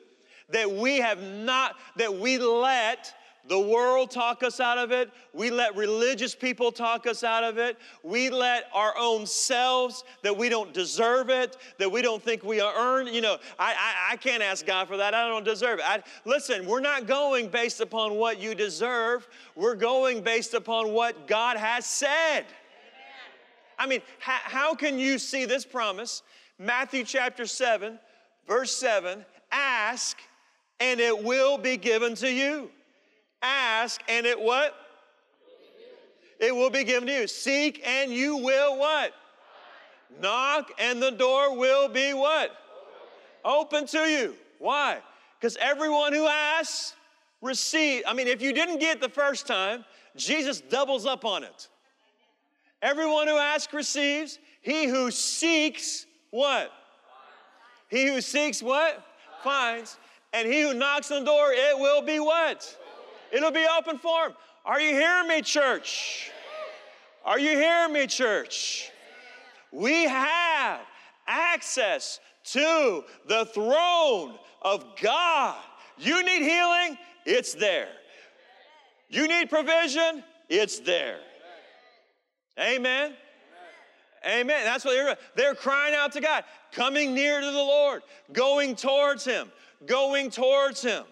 [0.50, 3.14] that we have not, that we let
[3.50, 5.10] the world talk us out of it.
[5.34, 7.76] We let religious people talk us out of it.
[8.04, 12.62] We let our own selves that we don't deserve it, that we don't think we
[12.62, 13.08] earn.
[13.08, 15.14] You know, I, I, I can't ask God for that.
[15.14, 15.84] I don't deserve it.
[15.84, 19.26] I, listen, we're not going based upon what you deserve.
[19.56, 22.44] We're going based upon what God has said.
[23.76, 26.22] I mean, how, how can you see this promise?
[26.56, 27.98] Matthew chapter 7,
[28.46, 30.16] verse 7 ask
[30.78, 32.70] and it will be given to you.
[33.42, 34.74] Ask and it what?
[36.38, 37.26] It will be given to you.
[37.26, 39.12] Seek and you will what?
[40.20, 42.50] Knock and the door will be what?
[43.44, 44.34] Open to you.
[44.58, 44.98] Why?
[45.38, 46.94] Because everyone who asks,
[47.40, 48.02] receive.
[48.06, 49.84] I mean, if you didn't get the first time,
[50.16, 51.68] Jesus doubles up on it.
[52.82, 54.38] Everyone who asks receives.
[54.62, 56.70] He who seeks what?
[57.88, 59.04] He who seeks what?
[59.42, 59.96] Finds.
[60.32, 62.76] And he who knocks on the door, it will be what?
[63.32, 64.34] It'll be open for him.
[64.64, 66.30] Are you hearing me, church?
[67.24, 68.90] Are you hearing me, church?
[69.72, 70.80] We have
[71.26, 75.56] access to the throne of God.
[75.98, 77.88] You need healing, it's there.
[79.08, 81.18] You need provision, it's there.
[82.58, 83.14] Amen.
[84.26, 84.64] Amen.
[84.64, 89.24] That's what they're they're crying out to God, coming near to the Lord, going towards
[89.24, 89.50] him,
[89.86, 91.04] going towards him.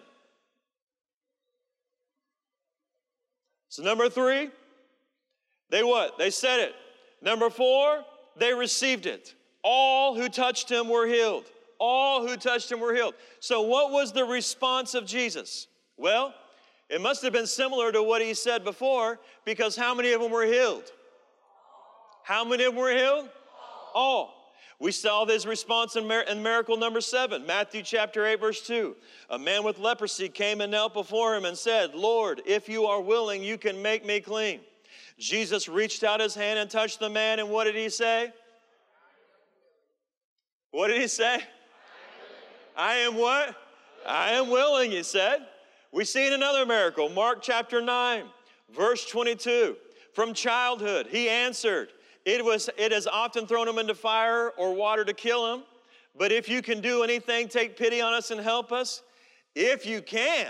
[3.69, 4.49] So, number three,
[5.69, 6.17] they what?
[6.17, 6.73] They said it.
[7.21, 8.03] Number four,
[8.37, 9.35] they received it.
[9.63, 11.45] All who touched him were healed.
[11.79, 13.13] All who touched him were healed.
[13.39, 15.67] So, what was the response of Jesus?
[15.97, 16.33] Well,
[16.89, 20.31] it must have been similar to what he said before because how many of them
[20.31, 20.91] were healed?
[22.23, 23.29] How many of them were healed?
[23.93, 24.38] All.
[24.79, 28.95] We saw this response in, miracle number seven, Matthew chapter 8, verse 2.
[29.29, 33.01] A man with leprosy came and knelt before him and said, Lord, if you are
[33.01, 34.61] willing, you can make me clean.
[35.17, 38.31] Jesus reached out his hand and touched the man, and what did he say?
[40.71, 41.39] What did he say?
[42.77, 43.55] I am what?
[44.07, 45.45] I am willing, he said.
[45.91, 48.23] We see in another miracle, Mark chapter 9,
[48.73, 49.75] verse 22.
[50.13, 51.89] From childhood, he answered,
[52.29, 55.63] it, was, it has often thrown him into fire or water to kill him.
[56.17, 59.01] But if you can do anything, take pity on us and help us.
[59.55, 60.47] If you can,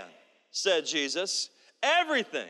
[0.50, 1.50] said Jesus,
[1.82, 2.48] everything,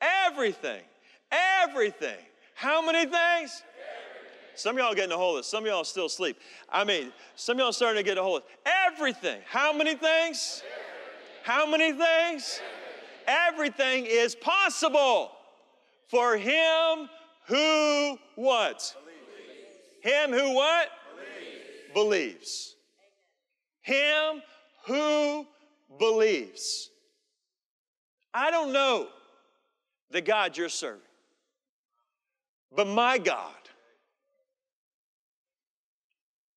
[0.00, 0.82] everything,
[1.30, 2.18] everything.
[2.54, 3.62] How many things?
[4.54, 5.46] Some of y'all getting a hold of this.
[5.48, 6.38] Some of y'all still asleep.
[6.68, 8.70] I mean, some of y'all starting to get a hold of it.
[8.92, 9.40] Everything.
[9.46, 10.62] How many things?
[11.42, 12.60] How many things?
[13.26, 15.32] Everything is possible
[16.08, 17.08] for him
[17.50, 18.94] who what?
[20.02, 20.30] Believes.
[20.30, 20.88] Him who what?
[21.92, 21.94] Believes.
[21.94, 22.76] believes.
[23.82, 24.42] Him
[24.86, 25.46] who
[25.98, 26.90] believes.
[28.32, 29.08] I don't know
[30.10, 31.02] the God you're serving,
[32.74, 33.52] but my God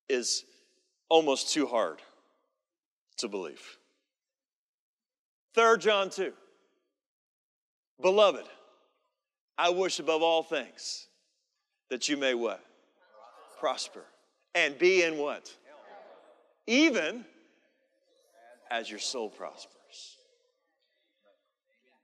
[0.08, 0.44] is
[1.08, 1.98] almost too hard
[3.16, 3.78] to believe.
[5.54, 6.32] 3 John 2.
[8.00, 8.44] Beloved,
[9.56, 11.06] I wish above all things
[11.90, 12.60] that you may what?
[13.58, 14.04] Prosper.
[14.54, 15.52] And be in what?
[16.66, 17.24] Even
[18.70, 20.16] as your soul prospers.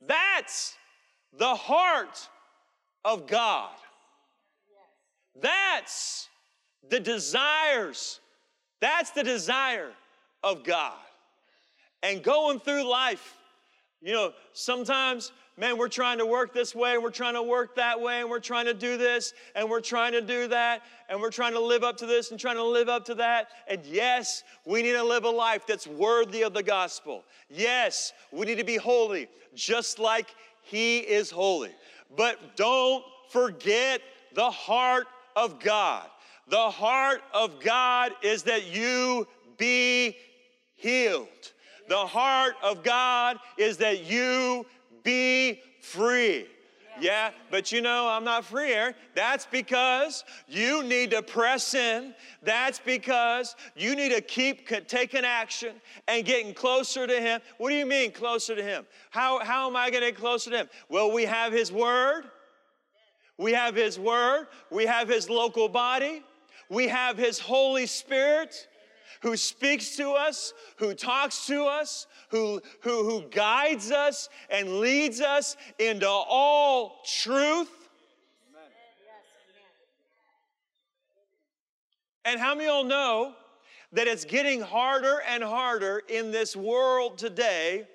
[0.07, 0.75] That's
[1.37, 2.29] the heart
[3.05, 3.71] of God.
[5.41, 6.29] That's
[6.89, 8.21] the desires.
[8.81, 9.91] That's the desire
[10.43, 10.99] of God.
[12.03, 13.37] And going through life,
[14.01, 17.77] you know, sometimes man, we're trying to work this way, and we're trying to work
[17.77, 20.81] that way, and we're trying to do this, and we're trying to do that,
[21.11, 23.49] and we're trying to live up to this and trying to live up to that.
[23.69, 27.25] And yes, we need to live a life that's worthy of the gospel.
[27.51, 31.73] Yes, we need to be holy, just like He is holy.
[32.17, 34.01] But don't forget
[34.35, 36.09] the heart of God.
[36.49, 40.17] The heart of God is that you be
[40.77, 41.29] healed.
[41.91, 44.65] The heart of God is that you
[45.03, 46.47] be free.
[47.01, 48.95] Yeah, but you know, I'm not free, Aaron.
[49.15, 52.15] That's because you need to press in.
[52.43, 55.77] That's because you need to keep taking action
[56.09, 57.41] and getting closer to Him.
[57.59, 58.87] What do you mean, closer to Him?
[59.11, 60.69] How, how am I going to get closer to Him?
[60.89, 62.25] Well, we have His Word,
[63.39, 66.23] we have His Word, we have His local body,
[66.69, 68.69] we have His Holy Spirit
[69.23, 75.21] who speaks to us, who talks to us, who, who, who guides us and leads
[75.21, 77.71] us into all truth.
[82.25, 83.35] And how many of y'all know
[83.93, 87.89] that it's getting harder and harder in this world today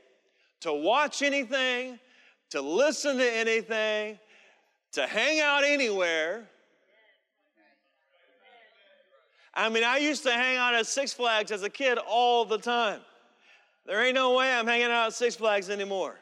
[0.61, 1.99] to watch anything,
[2.49, 4.19] to listen to anything,
[4.93, 6.49] to hang out anywhere?
[9.55, 12.57] I mean, I used to hang out at Six Flags as a kid all the
[12.57, 12.99] time.
[13.85, 16.15] There ain't no way I'm hanging out at Six Flags anymore.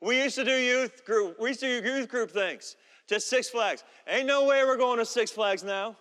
[0.00, 1.40] We used to do youth group.
[1.40, 2.76] We used to do youth group things.
[3.06, 3.84] Just Six Flags.
[4.08, 5.96] Ain't no way we're going to Six Flags now.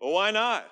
[0.00, 0.66] Well, why not?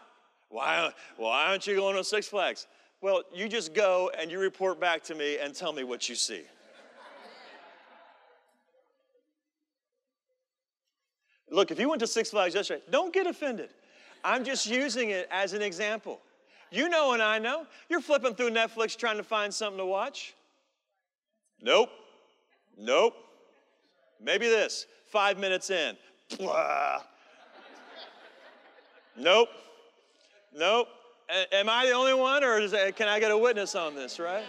[0.51, 2.67] Why, why aren't you going to Six Flags?
[3.01, 6.15] Well, you just go and you report back to me and tell me what you
[6.15, 6.43] see.
[11.51, 13.71] Look, if you went to Six Flags yesterday, don't get offended.
[14.25, 16.21] I'm just using it as an example.
[16.71, 17.67] You know and I know.
[17.89, 20.35] You're flipping through Netflix trying to find something to watch.
[21.63, 21.91] Nope.
[22.77, 23.15] Nope.
[24.21, 24.87] Maybe this.
[25.07, 25.97] Five minutes in.
[26.37, 27.03] Blah.
[29.17, 29.49] Nope.
[30.53, 30.89] Nope.
[31.31, 34.19] A- am I the only one, or it, can I get a witness on this,
[34.19, 34.45] right?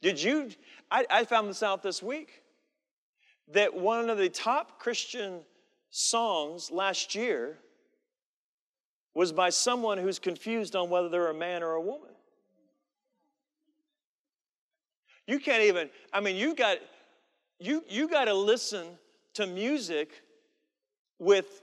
[0.00, 0.50] Did you?
[0.90, 2.43] I, I found this out this week
[3.52, 5.40] that one of the top Christian
[5.90, 7.58] songs last year
[9.14, 12.10] was by someone who's confused on whether they're a man or a woman.
[15.26, 16.78] You can't even, I mean, you got
[17.58, 18.86] you you got to listen
[19.34, 20.10] to music
[21.18, 21.62] with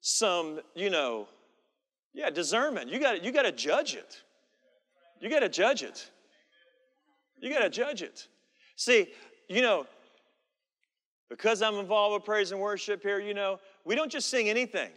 [0.00, 1.26] some, you know,
[2.12, 2.90] yeah, discernment.
[2.90, 4.22] You got you got to judge it.
[5.20, 6.10] You got to judge it.
[7.40, 8.28] You got to judge it.
[8.76, 9.08] See,
[9.48, 9.86] you know,
[11.36, 14.90] because I'm involved with praise and worship here, you know, we don't just sing anything.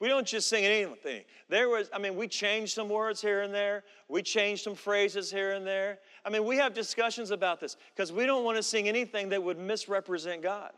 [0.00, 1.22] We don't just sing anything.
[1.48, 3.84] There was, I mean, we changed some words here and there.
[4.08, 5.98] We changed some phrases here and there.
[6.26, 9.42] I mean, we have discussions about this because we don't want to sing anything that
[9.42, 10.72] would misrepresent God.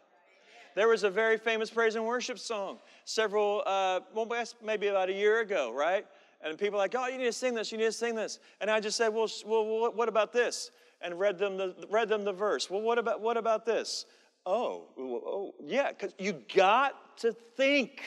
[0.76, 4.30] There was a very famous praise and worship song several, uh, well,
[4.62, 6.06] maybe about a year ago, right?
[6.40, 8.38] And people like, oh, you need to sing this, you need to sing this.
[8.60, 10.70] And I just said, well, well what about this?
[11.04, 12.70] And read them the, read them the verse.
[12.70, 14.06] Well, what about, what about this?
[14.46, 18.02] Oh, oh yeah, because you got to think.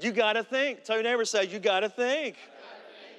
[0.00, 0.84] You got to think.
[0.84, 2.36] Tell your neighbor, say, you got to think.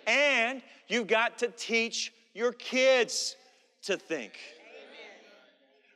[0.08, 3.36] And you've got to teach your kids
[3.84, 4.40] to think.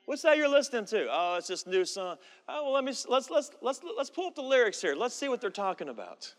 [0.05, 1.07] What's that you're listening to?
[1.09, 2.17] Oh, it's this new song.
[2.47, 4.93] Oh, well, let me let's let's let's let's pull up the lyrics here.
[4.93, 6.31] Let's see what they're talking about.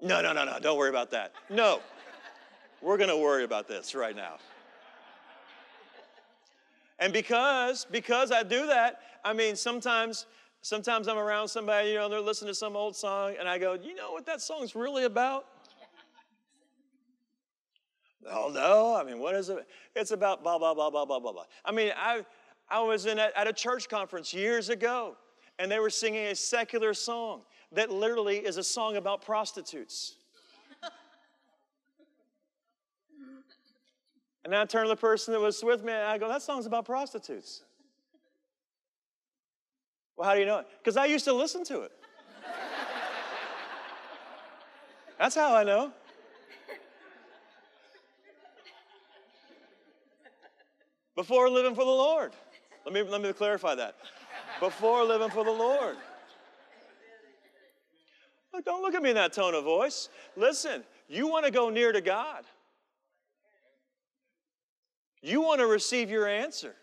[0.00, 0.58] No, no, no, no.
[0.60, 1.32] Don't worry about that.
[1.50, 1.80] No.
[2.80, 4.36] We're going to worry about this right now.
[7.00, 10.26] And because because I do that, I mean sometimes
[10.62, 13.74] Sometimes I'm around somebody, you know, they're listening to some old song, and I go,
[13.74, 15.46] you know what that song's really about?
[18.30, 18.94] oh, no.
[18.94, 19.66] I mean, what is it?
[19.94, 21.44] It's about blah, blah, blah, blah, blah, blah, blah.
[21.64, 22.24] I mean, I,
[22.68, 25.16] I was in a, at a church conference years ago,
[25.60, 30.16] and they were singing a secular song that literally is a song about prostitutes.
[34.48, 36.64] And I turned to the person that was with me, and I go, that song's
[36.64, 37.64] about prostitutes.
[40.16, 40.66] Well, how do you know it?
[40.78, 41.92] Because I used to listen to it.
[45.18, 45.92] That's how I know.
[51.14, 52.32] Before living for the Lord.
[52.86, 53.96] Let me, let me clarify that.
[54.60, 55.96] Before living for the Lord.
[58.54, 60.08] Look, don't look at me in that tone of voice.
[60.36, 62.44] Listen, you want to go near to God.
[65.22, 66.74] You want to receive your answer.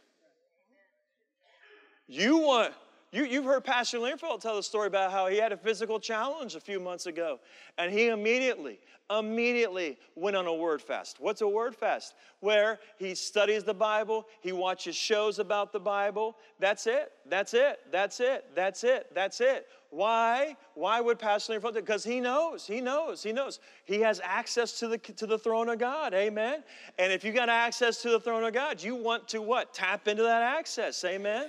[2.07, 2.73] You want
[3.15, 6.55] You, you've heard Pastor Linfeld tell the story about how he had a physical challenge
[6.55, 7.39] a few months ago,
[7.77, 8.77] and he immediately,
[9.09, 11.21] immediately went on a word fast.
[11.21, 12.13] What's a word fast?
[12.41, 16.35] Where he studies the Bible, he watches shows about the Bible.
[16.59, 17.13] That's it.
[17.29, 17.79] That's it.
[17.89, 18.47] That's it.
[18.53, 19.07] That's it.
[19.15, 19.67] That's it.
[19.91, 20.57] Why?
[20.73, 21.75] Why would Pastor Linfeld?
[21.75, 22.67] Because he knows.
[22.67, 23.23] He knows.
[23.23, 23.61] He knows.
[23.85, 26.13] He has access to the to the throne of God.
[26.13, 26.65] Amen.
[26.99, 29.73] And if you got access to the throne of God, you want to what?
[29.73, 31.01] Tap into that access.
[31.05, 31.47] Amen.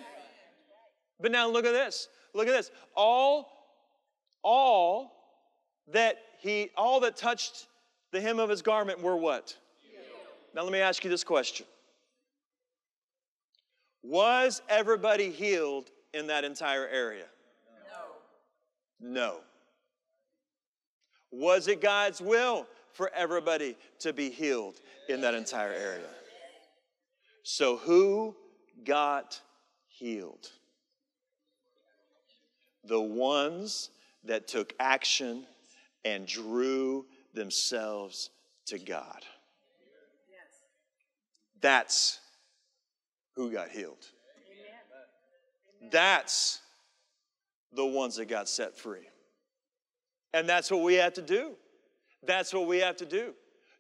[1.21, 2.09] But now look at this.
[2.35, 2.71] Look at this.
[2.95, 3.49] All,
[4.43, 5.13] all
[5.93, 7.67] that he, all that touched
[8.13, 9.57] the hem of his garment were what?
[10.55, 11.67] Now let me ask you this question.
[14.03, 17.27] Was everybody healed in that entire area?
[19.01, 19.11] No.
[19.11, 19.37] No.
[21.31, 26.09] Was it God's will for everybody to be healed in that entire area?
[27.43, 28.35] So who
[28.85, 29.41] got
[29.89, 30.51] healed?
[32.87, 33.91] The ones
[34.25, 35.47] that took action
[36.05, 38.31] and drew themselves
[38.67, 39.25] to God.
[41.61, 42.21] That's
[43.35, 44.07] who got healed.
[45.91, 46.61] That's
[47.73, 49.09] the ones that got set free.
[50.33, 51.53] And that's what we have to do.
[52.25, 53.35] That's what we have to do.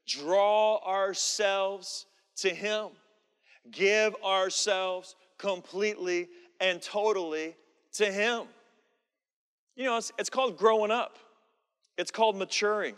[0.06, 2.88] Draw ourselves to Him,
[3.70, 6.28] give ourselves completely
[6.60, 7.56] and totally
[7.94, 8.44] to Him.
[9.76, 11.18] You know, it's, it's called growing up,
[11.98, 12.94] it's called maturing.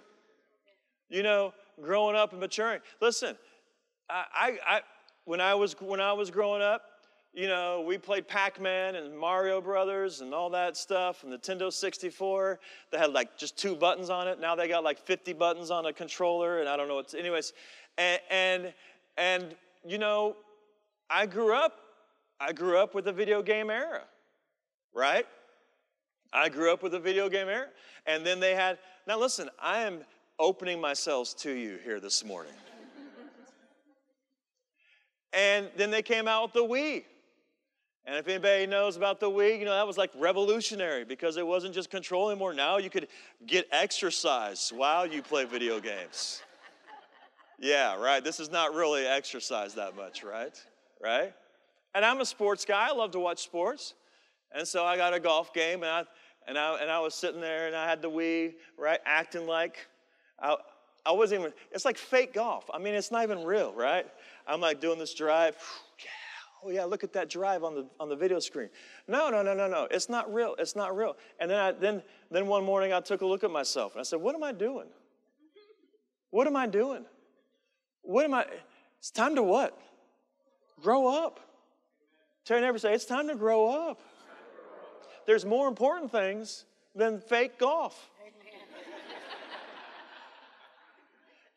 [1.11, 2.81] You know, growing up and maturing.
[3.01, 3.37] Listen,
[4.11, 4.81] I, I, I
[5.25, 6.83] when I was when I was growing up,
[7.35, 12.59] you know, we played Pac-Man and Mario Brothers and all that stuff, and Nintendo 64.
[12.91, 14.41] that had like just two buttons on it.
[14.41, 17.15] Now they got like 50 buttons on a controller, and I don't know what's.
[17.15, 17.53] Anyways,
[17.97, 18.75] and and,
[19.17, 19.55] and
[19.87, 20.37] you know,
[21.11, 21.79] I grew up.
[22.41, 24.03] I grew up with the video game era,
[24.95, 25.27] right?
[26.33, 27.69] I grew up with a video game era.
[28.07, 30.01] And then they had, now listen, I am
[30.39, 32.53] opening myself to you here this morning.
[35.33, 37.05] and then they came out with the Wii.
[38.07, 41.47] And if anybody knows about the Wii, you know, that was like revolutionary because it
[41.47, 42.55] wasn't just control anymore.
[42.55, 43.09] Now you could
[43.47, 46.43] get exercise while you play video games.
[47.59, 48.25] Yeah, right.
[48.25, 50.55] This is not really exercise that much, right?
[51.03, 51.35] Right?
[51.95, 52.89] And I'm a sports guy.
[52.89, 53.95] I love to watch sports.
[54.53, 56.05] And so I got a golf game, and I,
[56.47, 59.87] and I, and I was sitting there, and I had the Wii, right, acting like
[60.41, 60.57] I,
[61.05, 62.69] I wasn't even, it's like fake golf.
[62.73, 64.07] I mean, it's not even real, right?
[64.47, 65.57] I'm like doing this drive.
[66.65, 68.69] Yeah, oh yeah, look at that drive on the, on the video screen.
[69.07, 69.87] No, no, no, no, no.
[69.93, 70.57] It's not real.
[70.59, 71.17] It's not real.
[71.39, 74.03] And then, I, then, then one morning I took a look at myself, and I
[74.03, 74.89] said, what am I doing?
[76.31, 77.05] What am I doing?
[78.03, 78.47] What am I,
[78.99, 79.81] it's time to what?
[80.83, 81.39] Grow up.
[82.49, 84.01] Your neighbor, say, it's time to grow up
[85.29, 86.65] there's more important things
[86.95, 88.09] than fake golf.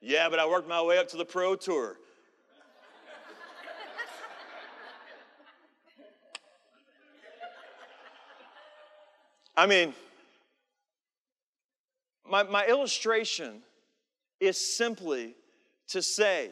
[0.01, 1.95] yeah, but I worked my way up to the pro tour.
[9.55, 9.93] I mean,
[12.29, 13.61] my, my illustration
[14.41, 15.33] is simply
[15.87, 16.51] to say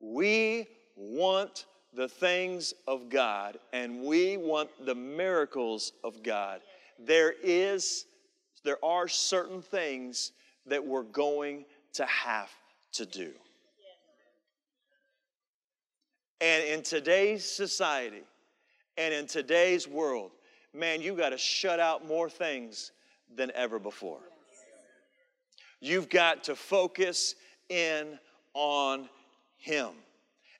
[0.00, 0.66] we
[0.96, 6.60] want the things of God and we want the miracles of God,
[6.98, 8.06] there is
[8.64, 10.32] there are certain things
[10.66, 12.50] that we're going to have
[12.92, 13.30] to do.
[16.40, 18.22] And in today's society
[18.96, 20.30] and in today's world,
[20.72, 22.92] man, you got to shut out more things
[23.34, 24.20] than ever before.
[25.80, 27.34] You've got to focus
[27.68, 28.18] in
[28.54, 29.08] on
[29.58, 29.90] Him.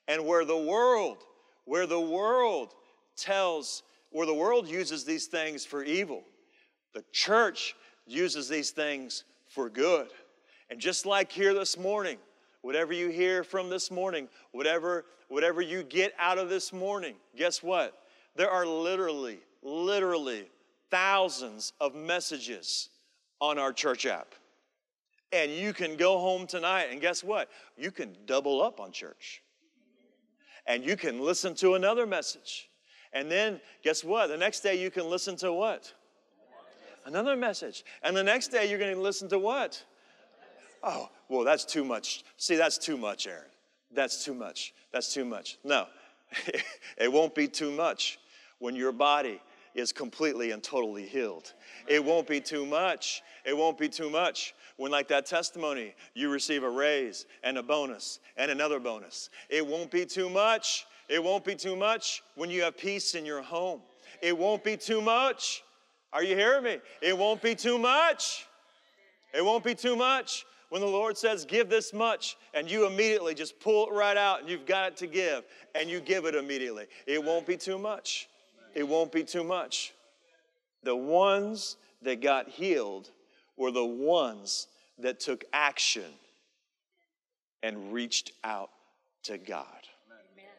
[0.07, 1.17] And where the world,
[1.65, 2.73] where the world
[3.15, 6.23] tells, where the world uses these things for evil,
[6.93, 7.75] the church
[8.05, 10.07] uses these things for good.
[10.69, 12.17] And just like here this morning,
[12.61, 17.61] whatever you hear from this morning, whatever, whatever you get out of this morning, guess
[17.61, 17.93] what?
[18.35, 20.47] There are literally, literally
[20.91, 22.89] thousands of messages
[23.39, 24.35] on our church app.
[25.31, 27.49] And you can go home tonight and guess what?
[27.77, 29.41] You can double up on church
[30.67, 32.69] and you can listen to another message.
[33.13, 34.27] And then guess what?
[34.27, 35.93] The next day you can listen to what?
[37.05, 37.85] Another message.
[38.03, 39.81] And the next day you're going to listen to what?
[40.83, 42.23] Oh, well, that's too much.
[42.37, 43.49] See, that's too much, Aaron.
[43.91, 44.73] That's too much.
[44.91, 45.57] That's too much.
[45.63, 45.87] No,
[46.97, 48.19] it won't be too much
[48.59, 49.41] when your body
[49.75, 51.53] is completely and totally healed.
[51.87, 53.21] It won't be too much.
[53.45, 57.63] It won't be too much when, like that testimony, you receive a raise and a
[57.63, 59.29] bonus and another bonus.
[59.49, 60.87] It won't be too much.
[61.07, 63.81] It won't be too much when you have peace in your home.
[64.21, 65.63] It won't be too much.
[66.11, 66.77] Are you hearing me?
[67.01, 68.47] It won't be too much.
[69.33, 70.45] It won't be too much.
[70.69, 74.41] When the Lord says, give this much, and you immediately just pull it right out
[74.41, 75.43] and you've got it to give,
[75.75, 78.27] and you give it immediately, it won't be too much.
[78.75, 79.93] It won't be too much.
[80.83, 83.09] The ones that got healed
[83.57, 84.67] were the ones
[84.99, 86.11] that took action
[87.63, 88.69] and reached out
[89.23, 89.65] to God.
[90.11, 90.51] Amen.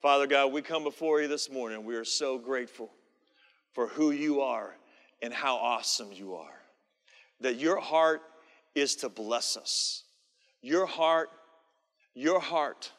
[0.00, 1.84] Father God, we come before you this morning.
[1.84, 2.90] We are so grateful
[3.72, 4.74] for who you are
[5.20, 6.60] and how awesome you are.
[7.40, 8.22] That your heart
[8.74, 10.04] is to bless us.
[10.62, 11.28] Your heart,
[12.14, 12.90] your heart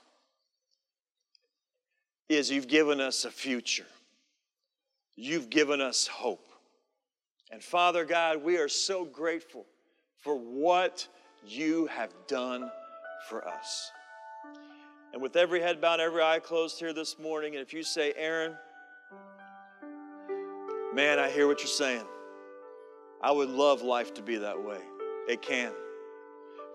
[2.29, 3.85] is you've given us a future.
[5.15, 6.47] You've given us hope.
[7.51, 9.65] And Father God, we are so grateful
[10.17, 11.07] for what
[11.45, 12.69] you have done
[13.29, 13.91] for us.
[15.13, 18.13] And with every head bowed, every eye closed here this morning, and if you say,
[18.17, 18.55] Aaron,
[20.93, 22.03] man, I hear what you're saying.
[23.21, 24.79] I would love life to be that way.
[25.27, 25.71] It can.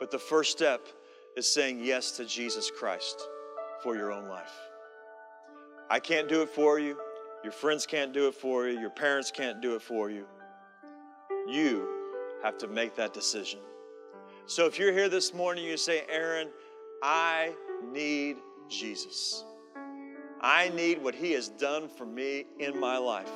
[0.00, 0.88] But the first step
[1.36, 3.28] is saying yes to Jesus Christ
[3.82, 4.71] for your own life.
[5.92, 6.96] I can't do it for you.
[7.42, 8.80] Your friends can't do it for you.
[8.80, 10.24] Your parents can't do it for you.
[11.46, 11.86] You
[12.42, 13.60] have to make that decision.
[14.46, 16.48] So if you're here this morning, you say, Aaron,
[17.02, 17.52] I
[17.92, 18.38] need
[18.70, 19.44] Jesus.
[20.40, 23.30] I need what He has done for me in my life.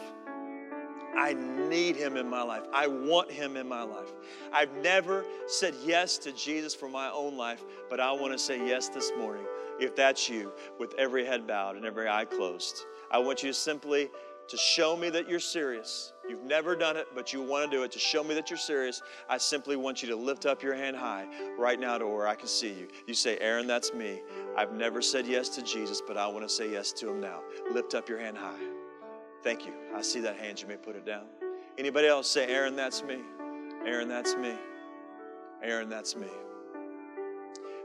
[1.15, 2.63] I need Him in my life.
[2.73, 4.09] I want Him in my life.
[4.51, 8.67] I've never said yes to Jesus for my own life, but I want to say
[8.67, 9.45] yes this morning.
[9.79, 14.11] If that's you, with every head bowed and every eye closed, I want you simply
[14.49, 16.13] to show me that you're serious.
[16.29, 17.91] You've never done it, but you want to do it.
[17.93, 20.97] To show me that you're serious, I simply want you to lift up your hand
[20.97, 21.27] high
[21.59, 22.89] right now to where I can see you.
[23.07, 24.23] You say, Aaron, that's me.
[24.57, 27.41] I've never said yes to Jesus, but I want to say yes to him now.
[27.73, 28.55] Lift up your hand high.
[29.43, 29.73] Thank you.
[29.95, 30.61] I see that hand.
[30.61, 31.25] You may put it down.
[31.79, 33.19] Anybody else say, Aaron, that's me.
[33.85, 34.55] Aaron, that's me.
[35.63, 36.29] Aaron, that's me.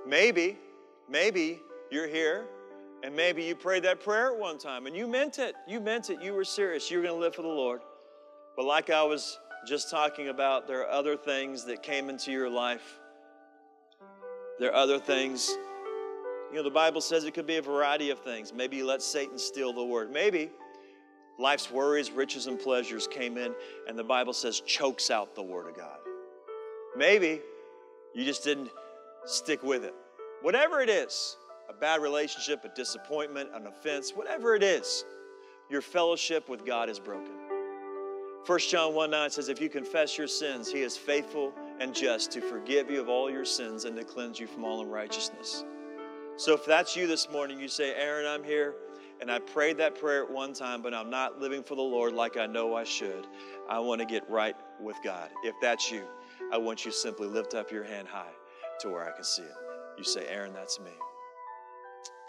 [0.08, 0.58] Maybe,
[1.10, 1.62] maybe
[1.92, 2.46] you're here
[3.04, 5.56] and maybe you prayed that prayer at one time and you meant it.
[5.68, 6.22] You meant it.
[6.22, 6.90] You were serious.
[6.90, 7.82] You were going to live for the Lord.
[8.56, 12.50] But like I was just talking about, there are other things that came into your
[12.50, 13.00] life.
[14.60, 15.50] There are other things.
[16.52, 18.54] You know, the Bible says it could be a variety of things.
[18.54, 20.12] Maybe you let Satan steal the word.
[20.12, 20.52] Maybe
[21.40, 23.54] life's worries, riches, and pleasures came in,
[23.88, 25.98] and the Bible says chokes out the word of God.
[26.96, 27.42] Maybe
[28.14, 28.70] you just didn't
[29.26, 29.96] stick with it.
[30.42, 31.38] Whatever it is,
[31.72, 35.06] a bad relationship, a disappointment, an offense, whatever it is,
[35.70, 37.32] your fellowship with God is broken.
[38.46, 42.32] 1 John 1 9 says, If you confess your sins, he is faithful and just
[42.34, 45.64] to forgive you of all your sins and to cleanse you from all unrighteousness.
[46.36, 48.76] So if that's you this morning, you say, Aaron, I'm here
[49.22, 52.14] and I prayed that prayer at one time, but I'm not living for the Lord
[52.14, 53.28] like I know I should.
[53.70, 55.30] I want to get right with God.
[55.44, 56.04] If that's you,
[56.52, 58.34] I want you to simply lift up your hand high
[58.82, 59.56] to where I can see it.
[59.98, 60.92] You say, Aaron, that's me.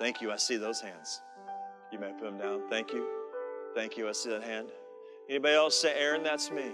[0.03, 0.33] Thank you.
[0.33, 1.21] I see those hands.
[1.93, 2.69] You may put them down.
[2.69, 3.07] Thank you.
[3.73, 4.09] Thank you.
[4.09, 4.67] I see that hand.
[5.31, 6.73] Anybody else say, Aaron, that's me?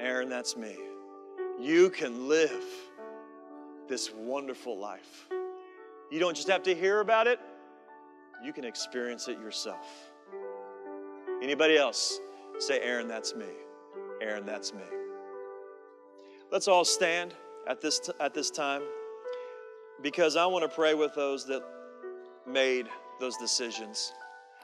[0.00, 0.76] Aaron, that's me.
[1.60, 2.64] You can live
[3.88, 5.28] this wonderful life.
[6.10, 7.38] You don't just have to hear about it,
[8.44, 9.86] you can experience it yourself.
[11.40, 12.18] Anybody else
[12.58, 13.46] say, Aaron, that's me?
[14.20, 14.82] Aaron, that's me.
[16.50, 17.34] Let's all stand
[17.68, 18.82] at this, t- at this time
[20.02, 21.62] because I want to pray with those that
[22.46, 22.88] made
[23.20, 24.12] those decisions.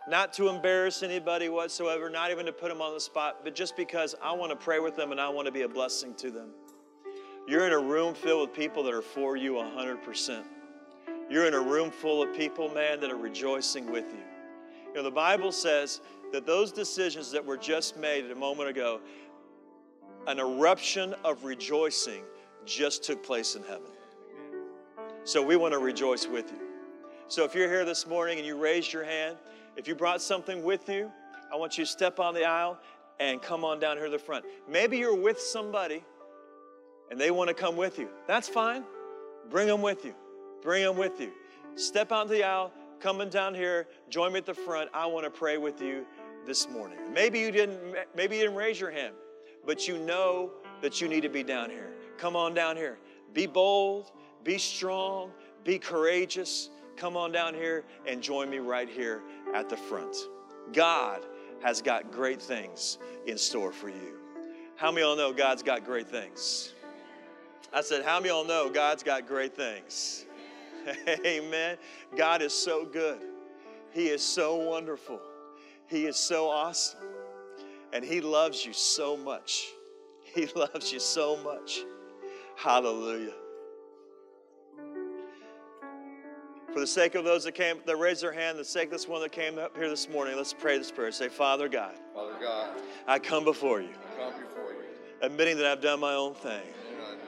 [0.08, 3.76] Not to embarrass anybody whatsoever, not even to put them on the spot, but just
[3.76, 6.30] because I want to pray with them and I want to be a blessing to
[6.30, 6.50] them.
[7.46, 10.44] You're in a room filled with people that are for you 100%.
[11.30, 14.22] You're in a room full of people, man, that are rejoicing with you.
[14.88, 16.00] You know, the Bible says
[16.32, 19.00] that those decisions that were just made a moment ago,
[20.26, 22.22] an eruption of rejoicing
[22.64, 23.90] just took place in heaven.
[25.24, 26.71] So we want to rejoice with you.
[27.28, 29.36] So if you're here this morning and you raised your hand,
[29.76, 31.10] if you brought something with you,
[31.52, 32.78] I want you to step on the aisle
[33.20, 34.44] and come on down here to the front.
[34.68, 36.04] Maybe you're with somebody
[37.10, 38.08] and they want to come with you.
[38.26, 38.84] That's fine.
[39.50, 40.14] Bring them with you.
[40.62, 41.32] Bring them with you.
[41.74, 44.90] Step onto the aisle, coming down here, join me at the front.
[44.92, 46.06] I want to pray with you
[46.46, 46.98] this morning.
[47.12, 47.78] Maybe you didn't
[48.14, 49.14] maybe you didn't raise your hand,
[49.64, 50.52] but you know
[50.82, 51.92] that you need to be down here.
[52.18, 52.98] Come on down here.
[53.32, 54.12] Be bold,
[54.44, 55.30] be strong,
[55.64, 59.22] be courageous come on down here and join me right here
[59.54, 60.16] at the front.
[60.72, 61.20] God
[61.62, 64.18] has got great things in store for you.
[64.76, 66.72] How many of y'all know God's got great things?
[67.72, 70.26] I said, How many of y'all know God's got great things?
[71.26, 71.76] Amen.
[72.16, 73.20] God is so good.
[73.92, 75.20] He is so wonderful.
[75.86, 77.00] He is so awesome.
[77.92, 79.68] And He loves you so much.
[80.22, 81.80] He loves you so much.
[82.56, 83.34] Hallelujah.
[86.72, 89.06] For the sake of those that came, that raised their hand, the sake of this
[89.06, 91.12] one that came up here this morning, let's pray this prayer.
[91.12, 92.70] Say, Father God, Father God,
[93.06, 94.78] I come before you, I come before you.
[95.20, 97.18] admitting that I've done my own thing, And I did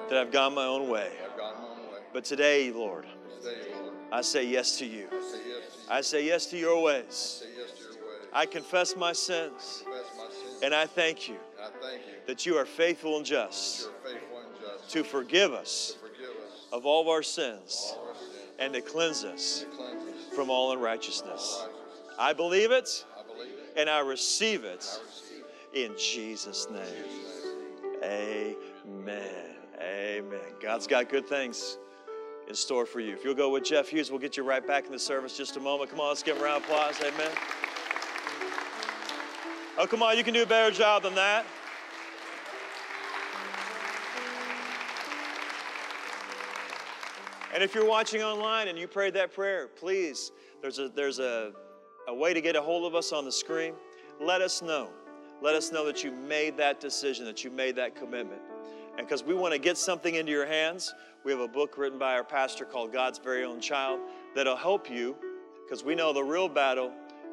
[0.00, 0.08] not.
[0.10, 1.12] that I've gone my own way.
[1.24, 2.00] I've gone my own way.
[2.12, 3.06] But today, Lord,
[3.40, 5.06] Today, Lord, I say yes to you.
[5.12, 5.86] I say yes to you.
[5.88, 7.14] I say yes to your ways.
[7.14, 8.26] say yes to your ways.
[8.32, 10.62] I confess my sins, confess my sins.
[10.64, 14.60] and I thank you I thank you that you are faithful and just faithful and
[14.60, 18.09] just to forgive us to forgive us of all of our sins all our sins
[18.60, 21.64] and to cleanse us and cleanse us from all unrighteousness.
[22.18, 23.72] I believe it I believe it.
[23.76, 25.44] and I receive it I receive
[25.74, 25.78] it.
[25.90, 26.82] in Jesus' name.
[27.04, 27.46] Jesus'
[28.02, 28.56] name.
[28.86, 29.46] Amen.
[29.80, 30.40] Amen.
[30.60, 31.78] God's got good things
[32.48, 33.12] in store for you.
[33.14, 35.56] If you'll go with Jeff Hughes, we'll get you right back in the service just
[35.56, 35.90] a moment.
[35.90, 37.00] Come on, let's give him a round of applause.
[37.00, 37.30] Amen.
[39.78, 41.46] Oh, come on, you can do a better job than that.
[47.60, 50.32] And if you're watching online and you prayed that prayer, please,
[50.62, 51.52] there's a there's a,
[52.08, 53.74] a way to get a hold of us on the screen.
[54.18, 54.88] Let us know.
[55.42, 58.40] Let us know that you made that decision, that you made that commitment.
[58.96, 61.98] And because we want to get something into your hands, we have a book written
[61.98, 64.00] by our pastor called God's Very Own Child
[64.34, 65.14] that'll help you
[65.62, 66.90] because we know the real battle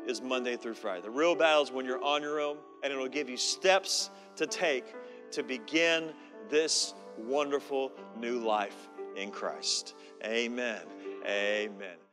[0.07, 1.03] is Monday through Friday.
[1.03, 4.45] The real battle is when you're on your own, and it'll give you steps to
[4.45, 4.93] take
[5.32, 6.11] to begin
[6.49, 9.95] this wonderful new life in Christ.
[10.24, 10.82] Amen.
[11.26, 12.07] Amen.